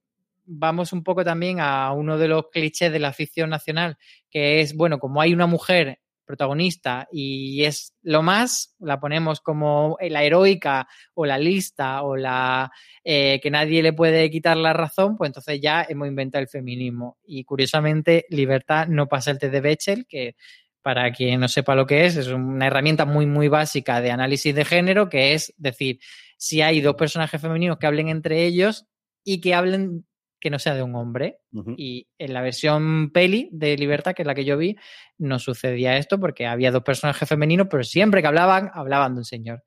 [0.45, 3.97] vamos un poco también a uno de los clichés de la ficción nacional,
[4.29, 5.99] que es, bueno, como hay una mujer
[6.31, 12.71] protagonista y es lo más, la ponemos como la heroica o la lista o la
[13.03, 17.17] eh, que nadie le puede quitar la razón, pues entonces ya hemos inventado el feminismo.
[17.25, 20.35] Y curiosamente, Libertad no pasa el test de Bechdel, que
[20.81, 24.55] para quien no sepa lo que es, es una herramienta muy, muy básica de análisis
[24.55, 25.99] de género, que es decir,
[26.37, 28.87] si hay dos personajes femeninos que hablen entre ellos
[29.23, 30.05] y que hablen
[30.41, 31.37] que no sea de un hombre.
[31.53, 31.75] Uh -huh.
[31.77, 34.75] Y en la versión peli de Libertad, que es la que yo vi,
[35.19, 39.25] no sucedía esto porque había dos personajes femeninos, pero siempre que hablaban, hablaban de un
[39.25, 39.63] señor.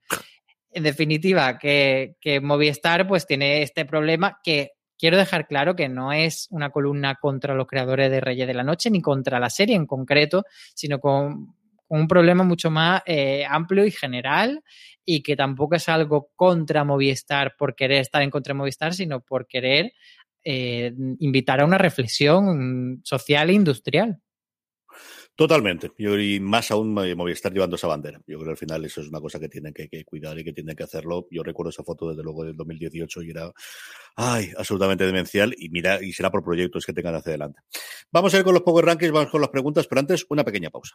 [0.70, 6.12] En definitiva, que, que Movistar pues tiene este problema que quiero dejar claro que no
[6.12, 9.76] es una columna contra los creadores de Reyes de la Noche ni contra la serie
[9.76, 10.44] en concreto,
[10.74, 11.54] sino con,
[11.86, 14.62] con un problema mucho más eh, amplio y general
[15.04, 19.20] y que tampoco es algo contra Movistar por querer estar en contra de Movistar, sino
[19.20, 19.92] por querer
[20.44, 24.20] eh, invitar a una reflexión social e industrial.
[25.36, 25.90] Totalmente.
[25.98, 28.20] Y más aún Movistar llevando esa bandera.
[28.26, 30.44] Yo creo que al final eso es una cosa que tienen que, que, cuidar y
[30.44, 31.26] que tienen que hacerlo.
[31.28, 33.52] Yo recuerdo esa foto desde luego del 2018 y era
[34.14, 37.60] ay, absolutamente demencial y mira, y será por proyectos que tengan hacia adelante.
[38.12, 40.70] Vamos a ir con los Power Rankings, vamos con las preguntas, pero antes una pequeña
[40.70, 40.94] pausa.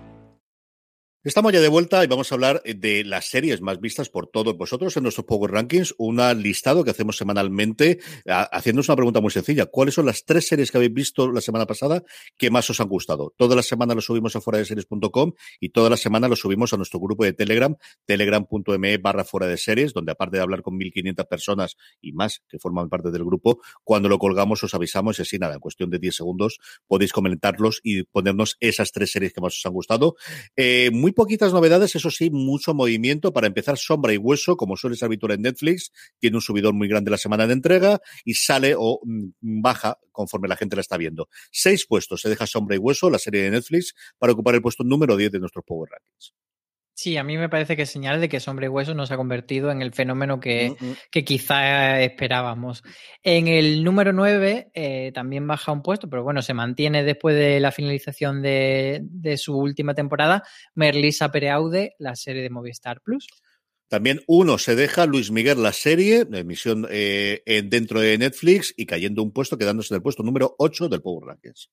[1.23, 4.57] Estamos ya de vuelta y vamos a hablar de las series más vistas por todos
[4.57, 9.67] vosotros en nuestros Power Rankings, un listado que hacemos semanalmente, haciéndonos una pregunta muy sencilla.
[9.67, 12.01] ¿Cuáles son las tres series que habéis visto la semana pasada
[12.39, 13.35] que más os han gustado?
[13.37, 16.73] Toda la semana lo subimos a fuera de series.com y toda la semana lo subimos
[16.73, 20.75] a nuestro grupo de Telegram, telegram.me barra fuera de series, donde aparte de hablar con
[20.75, 25.21] 1500 personas y más que forman parte del grupo, cuando lo colgamos os avisamos y
[25.21, 26.57] así nada, en cuestión de 10 segundos
[26.87, 30.15] podéis comentarlos y ponernos esas tres series que más os han gustado.
[30.55, 33.33] Eh, muy muy poquitas novedades, eso sí, mucho movimiento.
[33.33, 36.87] Para empezar, Sombra y Hueso, como suele ser habitual en Netflix, tiene un subidor muy
[36.87, 40.95] grande la semana de entrega y sale o mm, baja conforme la gente la está
[40.95, 41.27] viendo.
[41.51, 44.85] Seis puestos se deja Sombra y Hueso, la serie de Netflix, para ocupar el puesto
[44.85, 46.33] número 10 de nuestros Power Rankings.
[47.01, 49.15] Sí, a mí me parece que es señal de que Sombre y Hueso no se
[49.15, 50.97] ha convertido en el fenómeno que, uh -uh.
[51.09, 52.83] que quizá esperábamos.
[53.23, 57.59] En el número 9 eh, también baja un puesto, pero bueno, se mantiene después de
[57.59, 60.43] la finalización de, de su última temporada,
[60.75, 63.25] Merlisa Pereaude, la serie de Movistar Plus.
[63.87, 69.23] También uno se deja Luis Miguel la serie, emisión eh, dentro de Netflix y cayendo
[69.23, 71.71] un puesto, quedándose en el puesto número 8 del Power Rankings.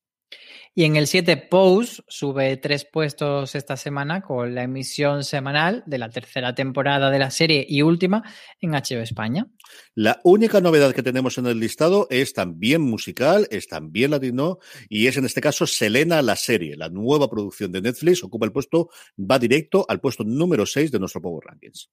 [0.75, 5.99] Y en el 7, Pose sube tres puestos esta semana con la emisión semanal de
[5.99, 8.23] la tercera temporada de la serie y última
[8.61, 9.49] en HBO España.
[9.97, 14.59] La única novedad que tenemos en el listado es también musical, es también latino
[14.89, 18.53] y es en este caso Selena la serie, la nueva producción de Netflix, ocupa el
[18.53, 21.91] puesto, va directo al puesto número 6 de nuestro Power Rankings.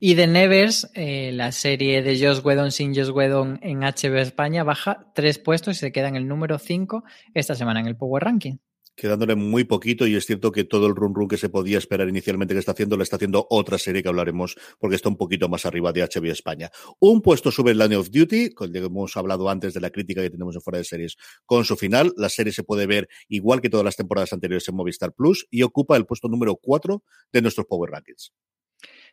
[0.00, 4.64] Y The Nevers, eh, la serie de Joss Whedon sin Joss Whedon en HBO España,
[4.64, 7.04] baja tres puestos y se queda en el número 5
[7.34, 8.58] esta semana en el Power Ranking
[8.96, 12.08] quedándole muy poquito y es cierto que todo el run run que se podía esperar
[12.08, 15.48] inicialmente que está haciendo, lo está haciendo otra serie que hablaremos porque está un poquito
[15.48, 16.70] más arriba de HBO España.
[17.00, 20.22] Un puesto sube Line of Duty, con el que hemos hablado antes de la crítica
[20.22, 22.12] que tenemos en fuera de series, con su final.
[22.16, 25.62] La serie se puede ver igual que todas las temporadas anteriores en Movistar Plus y
[25.62, 27.02] ocupa el puesto número 4
[27.32, 28.32] de nuestros Power Rankings.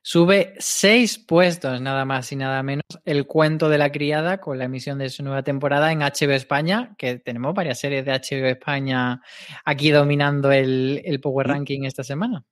[0.04, 4.66] Sube seis puestos, nada más y nada menos, el cuento de la criada con la
[4.66, 9.22] emisión de su nueva temporada en HBO España, que tenemos varias series de HBO España
[9.64, 12.44] aquí dominando el, Power Ranking esta semana.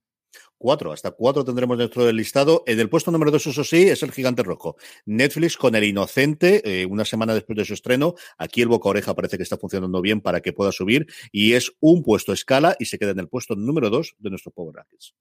[0.60, 2.64] Cuatro, hasta cuatro tendremos dentro del listado.
[2.68, 4.76] En el puesto número dos, eso sí, es el gigante rojo.
[5.06, 8.14] Netflix con El Inocente, eh, una semana después de su estreno.
[8.38, 11.72] Aquí el boca oreja parece que está funcionando bien para que pueda subir y es
[11.80, 15.16] un puesto escala y se queda en el puesto número dos de nuestro Power Rankings.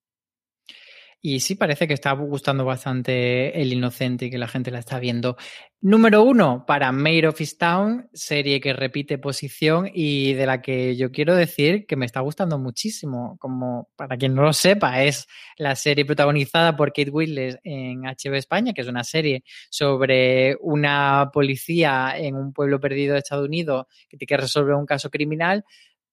[1.21, 5.01] Y sí parece que está gustando bastante El Inocente y que la gente la está
[5.01, 5.37] viendo.
[5.81, 11.11] Número uno para Mayor of Town, serie que repite posición y de la que yo
[11.11, 13.37] quiero decir que me está gustando muchísimo.
[13.41, 18.35] Como para quien no lo sepa, es la serie protagonizada por Kate Winslet en HBO
[18.35, 23.87] España, que es una serie sobre una policía en un pueblo perdido de Estados Unidos
[24.09, 25.64] que tiene que resolver un caso criminal.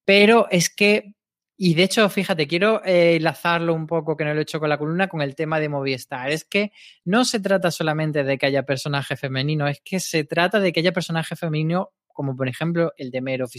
[0.03, 1.13] Pero es que
[1.57, 4.69] y de hecho, fíjate, quiero eh, enlazarlo un poco, que no lo he hecho con
[4.69, 6.29] la columna, con el tema de Movistar.
[6.31, 6.71] Es que
[7.05, 10.81] no se trata solamente de que haya personaje femenino, es que se trata de que
[10.81, 13.53] haya personaje femenino como por ejemplo el de Mare of.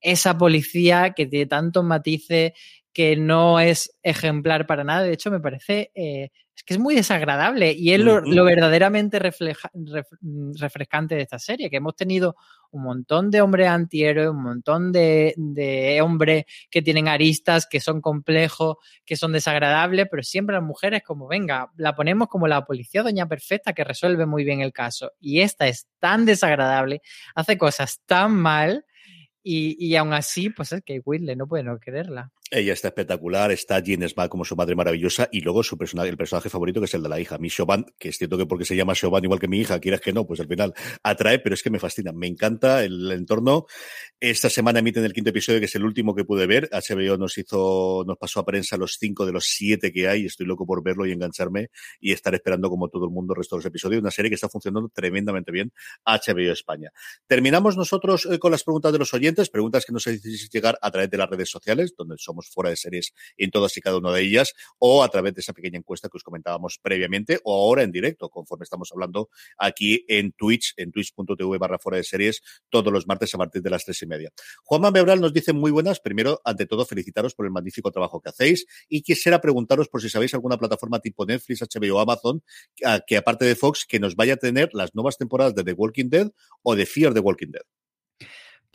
[0.00, 2.52] Esa policía que tiene tantos matices,
[2.96, 5.02] que no es ejemplar para nada.
[5.02, 10.52] De hecho, me parece eh, es que es muy desagradable y es lo, verdaderamente mm,
[10.58, 12.36] refrescante de esta serie, que hemos tenido
[12.70, 18.00] un montón de hombres antihéroes, un montón de, de, hombres que tienen aristas, que son
[18.00, 23.02] complejos, que son desagradables, pero siempre las mujeres como, venga, la ponemos como la policía
[23.02, 25.12] doña perfecta que resuelve muy bien el caso.
[25.20, 27.02] Y esta es tan desagradable,
[27.34, 28.86] hace cosas tan mal
[29.42, 32.32] y, y aún así, pues es que Whitley no puede no quererla.
[32.52, 36.16] Ella está espectacular, está Jean Smart como su madre maravillosa y luego su personaje, el
[36.16, 38.64] personaje favorito que es el de la hija, mi Shoban, que es cierto que porque
[38.64, 40.72] se llama Shoban igual que mi hija, quieras que no, pues al final
[41.02, 43.66] atrae, pero es que me fascina, me encanta el entorno.
[44.20, 46.70] Esta semana emiten el quinto episodio, que es el último que pude ver.
[46.70, 50.24] HBO nos hizo, nos pasó a prensa los cinco de los siete que hay.
[50.24, 51.70] Estoy loco por verlo y engancharme
[52.00, 54.00] y estar esperando como todo el mundo el resto de los episodios.
[54.00, 55.72] Una serie que está funcionando tremendamente bien
[56.06, 56.92] HBO España.
[57.26, 60.90] Terminamos nosotros eh, con las preguntas de los oyentes, preguntas que nos hacéis llegar a
[60.92, 64.12] través de las redes sociales, donde somos fuera de series en todas y cada una
[64.12, 67.82] de ellas, o a través de esa pequeña encuesta que os comentábamos previamente, o ahora
[67.82, 72.92] en directo, conforme estamos hablando aquí en Twitch, en twitch.tv barra fuera de series, todos
[72.92, 74.30] los martes a partir de las tres y media.
[74.64, 76.00] Juanma Mebral nos dice muy buenas.
[76.00, 80.08] Primero, ante todo, felicitaros por el magnífico trabajo que hacéis y quisiera preguntaros por si
[80.08, 82.42] sabéis alguna plataforma tipo Netflix, HBO o Amazon,
[83.06, 86.08] que aparte de Fox, que nos vaya a tener las nuevas temporadas de The Walking
[86.08, 86.30] Dead
[86.62, 87.62] o de Fear the Walking Dead.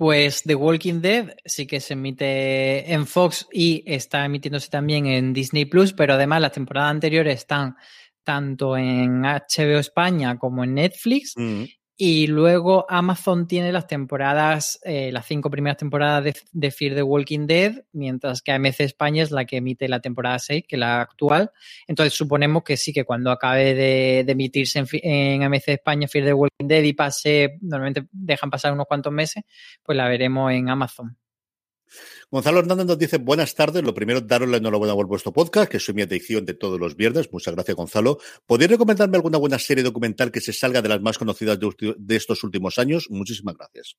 [0.01, 5.31] Pues The Walking Dead sí que se emite en Fox y está emitiéndose también en
[5.31, 7.75] Disney Plus, pero además las temporadas anteriores están
[8.23, 11.33] tanto en HBO España como en Netflix.
[11.37, 11.65] Mm.
[12.03, 17.03] Y luego Amazon tiene las temporadas, eh, las cinco primeras temporadas de, de, Fear the
[17.03, 20.79] Walking Dead, mientras que AMC España es la que emite la temporada 6, que es
[20.79, 21.51] la actual.
[21.85, 26.33] Entonces suponemos que sí, que cuando acabe de, emitirse en, en, AMC España Fear the
[26.33, 29.43] Walking Dead y pase, normalmente dejan pasar unos cuantos meses,
[29.83, 31.20] pues la veremos en Amazon.
[32.29, 33.83] Gonzalo Hernández nos dice buenas tardes.
[33.83, 36.95] Lo primero, daros la enhorabuena por vuestro podcast, que soy mi adicción de todos los
[36.95, 37.31] viernes.
[37.31, 38.17] Muchas gracias, Gonzalo.
[38.45, 42.43] ¿Podéis recomendarme alguna buena serie documental que se salga de las más conocidas de, estos
[42.43, 43.07] últimos años?
[43.09, 43.97] Muchísimas gracias.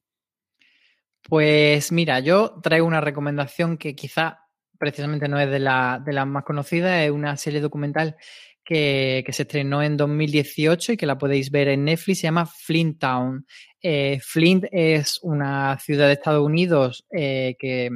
[1.23, 4.39] Pues mira, yo traigo una recomendación que quizá
[4.79, 8.17] precisamente no es de, la, de las más conocidas, es una serie documental
[8.65, 12.47] que, que, se estrenó en 2018 y que la podéis ver en Netflix, se llama
[12.47, 13.47] Flint Town.
[13.83, 17.91] Eh, Flint es una ciudad de Estados Unidos eh, que,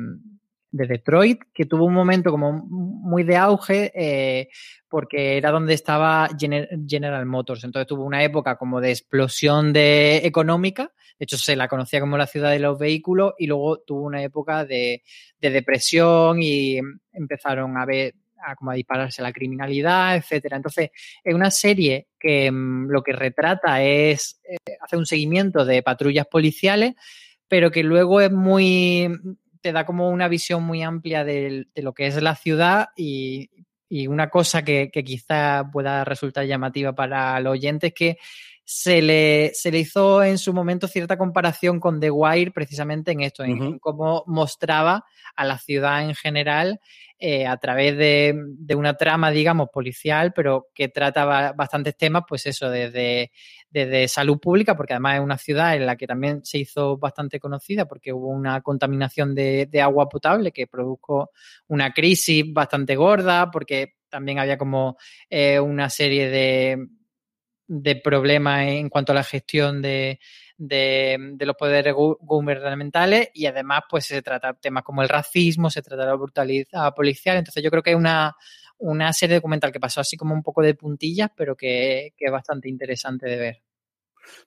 [0.73, 4.49] de Detroit que tuvo un momento como muy de auge eh,
[4.89, 7.63] porque era donde estaba General Motors.
[7.63, 10.93] Entonces tuvo una época como de explosión económica.
[11.19, 14.23] De hecho, se la conocía como la ciudad de los vehículos y luego tuvo una
[14.23, 15.03] época de,
[15.41, 16.79] de depresión y
[17.13, 18.15] empezaron a ver
[18.45, 20.57] a, como a dispararse la criminalidad, etcétera.
[20.57, 20.91] Entonces,
[21.23, 26.27] es una serie que mm, lo que retrata es eh, hacer un seguimiento de patrullas
[26.27, 26.95] policiales,
[27.49, 29.09] pero que luego es muy
[29.61, 33.51] te da como una visión muy amplia de, lo que es la ciudad y,
[34.09, 38.19] una cosa que, que, quizá pueda resultar llamativa para los oyentes es que
[38.69, 43.21] se le, se le hizo en su momento cierta comparación con The Wire precisamente en
[43.21, 45.05] esto, en, cómo mostraba
[45.37, 46.81] a la ciudad en general
[47.17, 52.45] eh, a través de, de, una trama, digamos, policial, pero que trata bastantes temas, pues
[52.47, 53.31] eso, desde,
[53.71, 57.39] desde salud pública, porque además es una ciudad en la que también se hizo bastante
[57.39, 61.31] conocida porque hubo una contaminación de, de agua potable que produjo
[61.69, 64.97] una crisis bastante gorda, porque también había como
[65.31, 66.89] eh, una serie de,
[67.69, 70.21] de problemas en cuanto a la gestión de,
[70.57, 76.07] de, los poderes gubernamentales y además pues se trata temas como el racismo, se trata
[76.07, 77.37] la brutalidad policial.
[77.37, 78.35] Entonces yo creo que es una,
[78.79, 82.33] una serie documental que pasó así como un poco de puntillas, pero que, que es
[82.33, 83.66] bastante interesante de ver.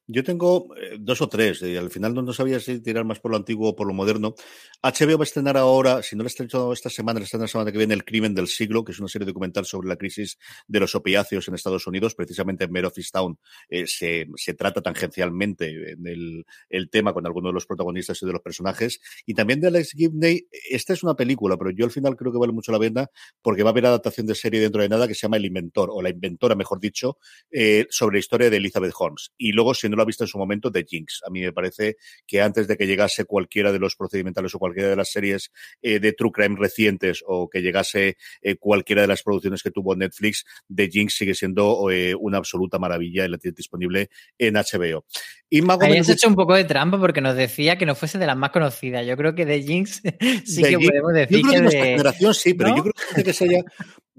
[0.07, 3.31] Yo tengo eh, dos o tres, y al final no, sabía si tirar más por
[3.31, 4.35] lo antiguo o por lo moderno.
[4.81, 7.71] HBO va a estrenar ahora, si no lo ha estrenado esta semana, está la semana
[7.71, 10.79] que viene, El crimen del siglo, que es una serie documental sobre la crisis de
[10.79, 13.37] los opiáceos en Estados Unidos, precisamente en Mare Town.
[13.69, 18.25] Eh, se, se, trata tangencialmente en el, el, tema con algunos de los protagonistas y
[18.25, 18.99] de los personajes.
[19.25, 22.37] Y también de Alex Gibney, esta es una película, pero yo al final creo que
[22.37, 23.07] vale mucho la pena
[23.41, 25.89] porque va a haber adaptación de serie dentro de nada que se llama El Inventor,
[25.91, 27.17] o La Inventora, mejor dicho,
[27.51, 29.31] eh, sobre la historia de Elizabeth Holmes.
[29.37, 31.21] Y luego si no lo ha visto en su momento, de Jinx.
[31.25, 34.89] A mí me parece que antes de que llegase cualquiera de los procedimentales o cualquiera
[34.89, 35.51] de las series
[35.81, 39.95] eh, de True Crime recientes o que llegase eh, cualquiera de las producciones que tuvo
[39.95, 45.05] Netflix, de Jinx sigue siendo eh, una absoluta maravilla y la tiene disponible en HBO.
[45.49, 48.37] Y Habías hecho un poco de trampa porque nos decía que no fuese de las
[48.37, 49.05] más conocidas.
[49.05, 50.01] Yo creo que de Jinx
[50.45, 51.83] sí que podemos decir yo creo que, de...
[51.83, 53.63] generación sí, pero yo creo que, que se haya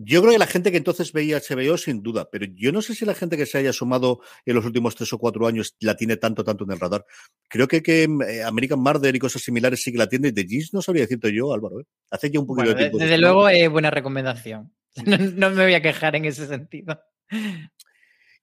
[0.03, 2.95] yo creo que la gente que entonces veía HBO, sin duda, pero yo no sé
[2.95, 5.95] si la gente que se haya sumado en los últimos tres o cuatro años la
[5.95, 7.05] tiene tanto, tanto en el radar.
[7.49, 10.33] Creo que, que eh, American Murder y cosas similares sí que la tiene.
[10.33, 11.81] De Jeans no sabría decirte yo, Álvaro.
[11.81, 11.85] ¿eh?
[12.11, 12.97] Hace ya un poquito de tiempo.
[12.97, 14.73] Desde luego, es buena recomendación.
[15.05, 16.99] No, no me voy a quejar en ese sentido.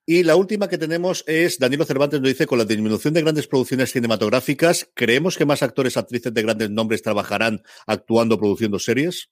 [0.05, 3.47] Y la última que tenemos es, Danilo Cervantes nos dice, con la disminución de grandes
[3.47, 9.31] producciones cinematográficas, ¿creemos que más actores, actrices de grandes nombres trabajarán actuando, produciendo series?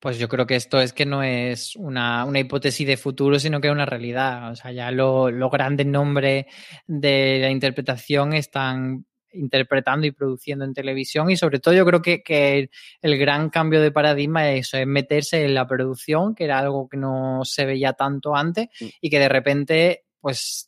[0.00, 3.60] Pues yo creo que esto es que no es una, una hipótesis de futuro, sino
[3.60, 4.52] que es una realidad.
[4.52, 6.46] O sea, ya los lo grandes nombres
[6.86, 12.22] de la interpretación están interpretando y produciendo en televisión y sobre todo yo creo que,
[12.22, 12.70] que,
[13.02, 16.88] el gran cambio de paradigma es eso, es meterse en la producción, que era algo
[16.88, 18.86] que no se veía tanto antes mm.
[19.00, 20.67] y que de repente pues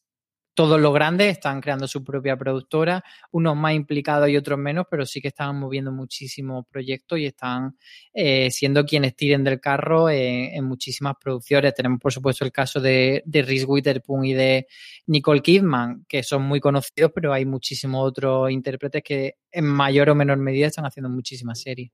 [0.61, 5.07] todos los grandes están creando su propia productora, unos más implicados y otros menos, pero
[5.07, 7.79] sí que están moviendo muchísimos proyectos y están
[8.13, 11.75] eh, siendo quienes tiren del carro en, muchísimas producciones.
[11.75, 14.67] Tenemos, por supuesto, el caso de, de Reese Witherspoon y de
[15.07, 20.15] Nicole Kidman, que son muy conocidos, pero hay muchísimos otros intérpretes que en mayor o
[20.15, 21.91] menor medida están haciendo muchísimas series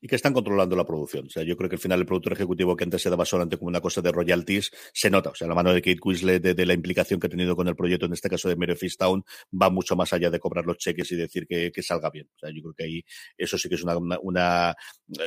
[0.00, 1.26] y que están controlando la producción.
[1.26, 3.56] O sea, yo creo que al final el productor ejecutivo que antes se daba solamente
[3.56, 5.30] como una cosa de royalties se nota.
[5.30, 7.76] O sea, la mano de Kate Winslet de, la implicación que ha tenido con el
[7.76, 11.10] proyecto, en este caso de Mary Town, va mucho más allá de cobrar los cheques
[11.12, 12.28] y decir que, que, salga bien.
[12.34, 13.04] O sea, yo creo que ahí
[13.38, 14.74] eso sí que es una, una,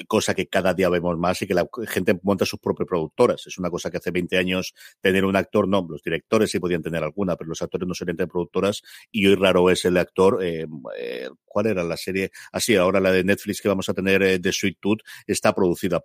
[0.07, 3.47] cosa que cada día vemos más y que la gente monta sus propias productoras.
[3.47, 6.82] Es una cosa que hace 20 años tener un actor, no, los directores sí podían
[6.82, 8.82] tener alguna, pero los actores no se tener productoras
[9.12, 10.43] y hoy raro es el actor.
[10.43, 10.66] Eh,
[10.97, 12.32] eh, ¿Cuál era la serie?
[12.51, 15.54] Así, ah, ahora la de Netflix que vamos a tener eh, de Sweet Tooth está
[15.54, 16.02] producida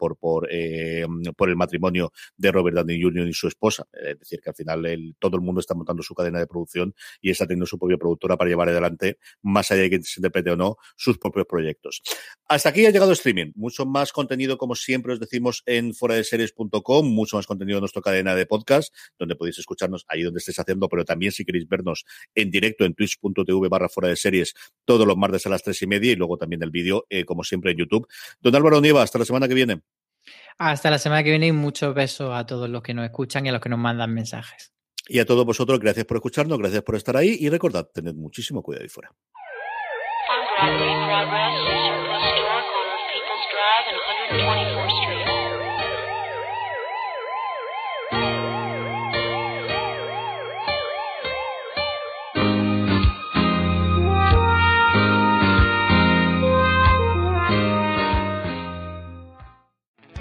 [0.51, 3.29] eh, por el matrimonio de Robert Downey Jr.
[3.29, 3.87] y su esposa.
[3.93, 6.95] Es decir, que al final el, todo el mundo está montando su cadena de producción
[7.21, 10.51] y está teniendo su propia productora para llevar adelante, más allá de que se interprete
[10.51, 12.03] o no, sus propios proyectos.
[12.49, 13.53] Hasta aquí ha llegado streaming.
[13.55, 18.35] Mucho más contenido, como siempre os decimos, en foradeseries.com, mucho más contenido en nuestra cadena
[18.35, 22.51] de podcast, donde podéis escucharnos ahí donde estéis haciendo, pero también si queréis vernos en
[22.51, 26.13] directo en twitch.tv barra fuera de series todos los martes a las tres y media
[26.13, 28.07] y luego también el vídeo, eh, como siempre, en YouTube.
[28.41, 29.83] Don Álvaro Nieva, hasta la semana que viene.
[30.59, 33.49] Hasta la semana que viene y muchos besos a todos los que nos escuchan y
[33.49, 34.73] a los que nos mandan mensajes.
[35.09, 38.63] Y a todos vosotros, gracias por escucharnos, gracias por estar ahí y recordad, tened muchísimo
[38.63, 39.13] cuidado ahí fuera.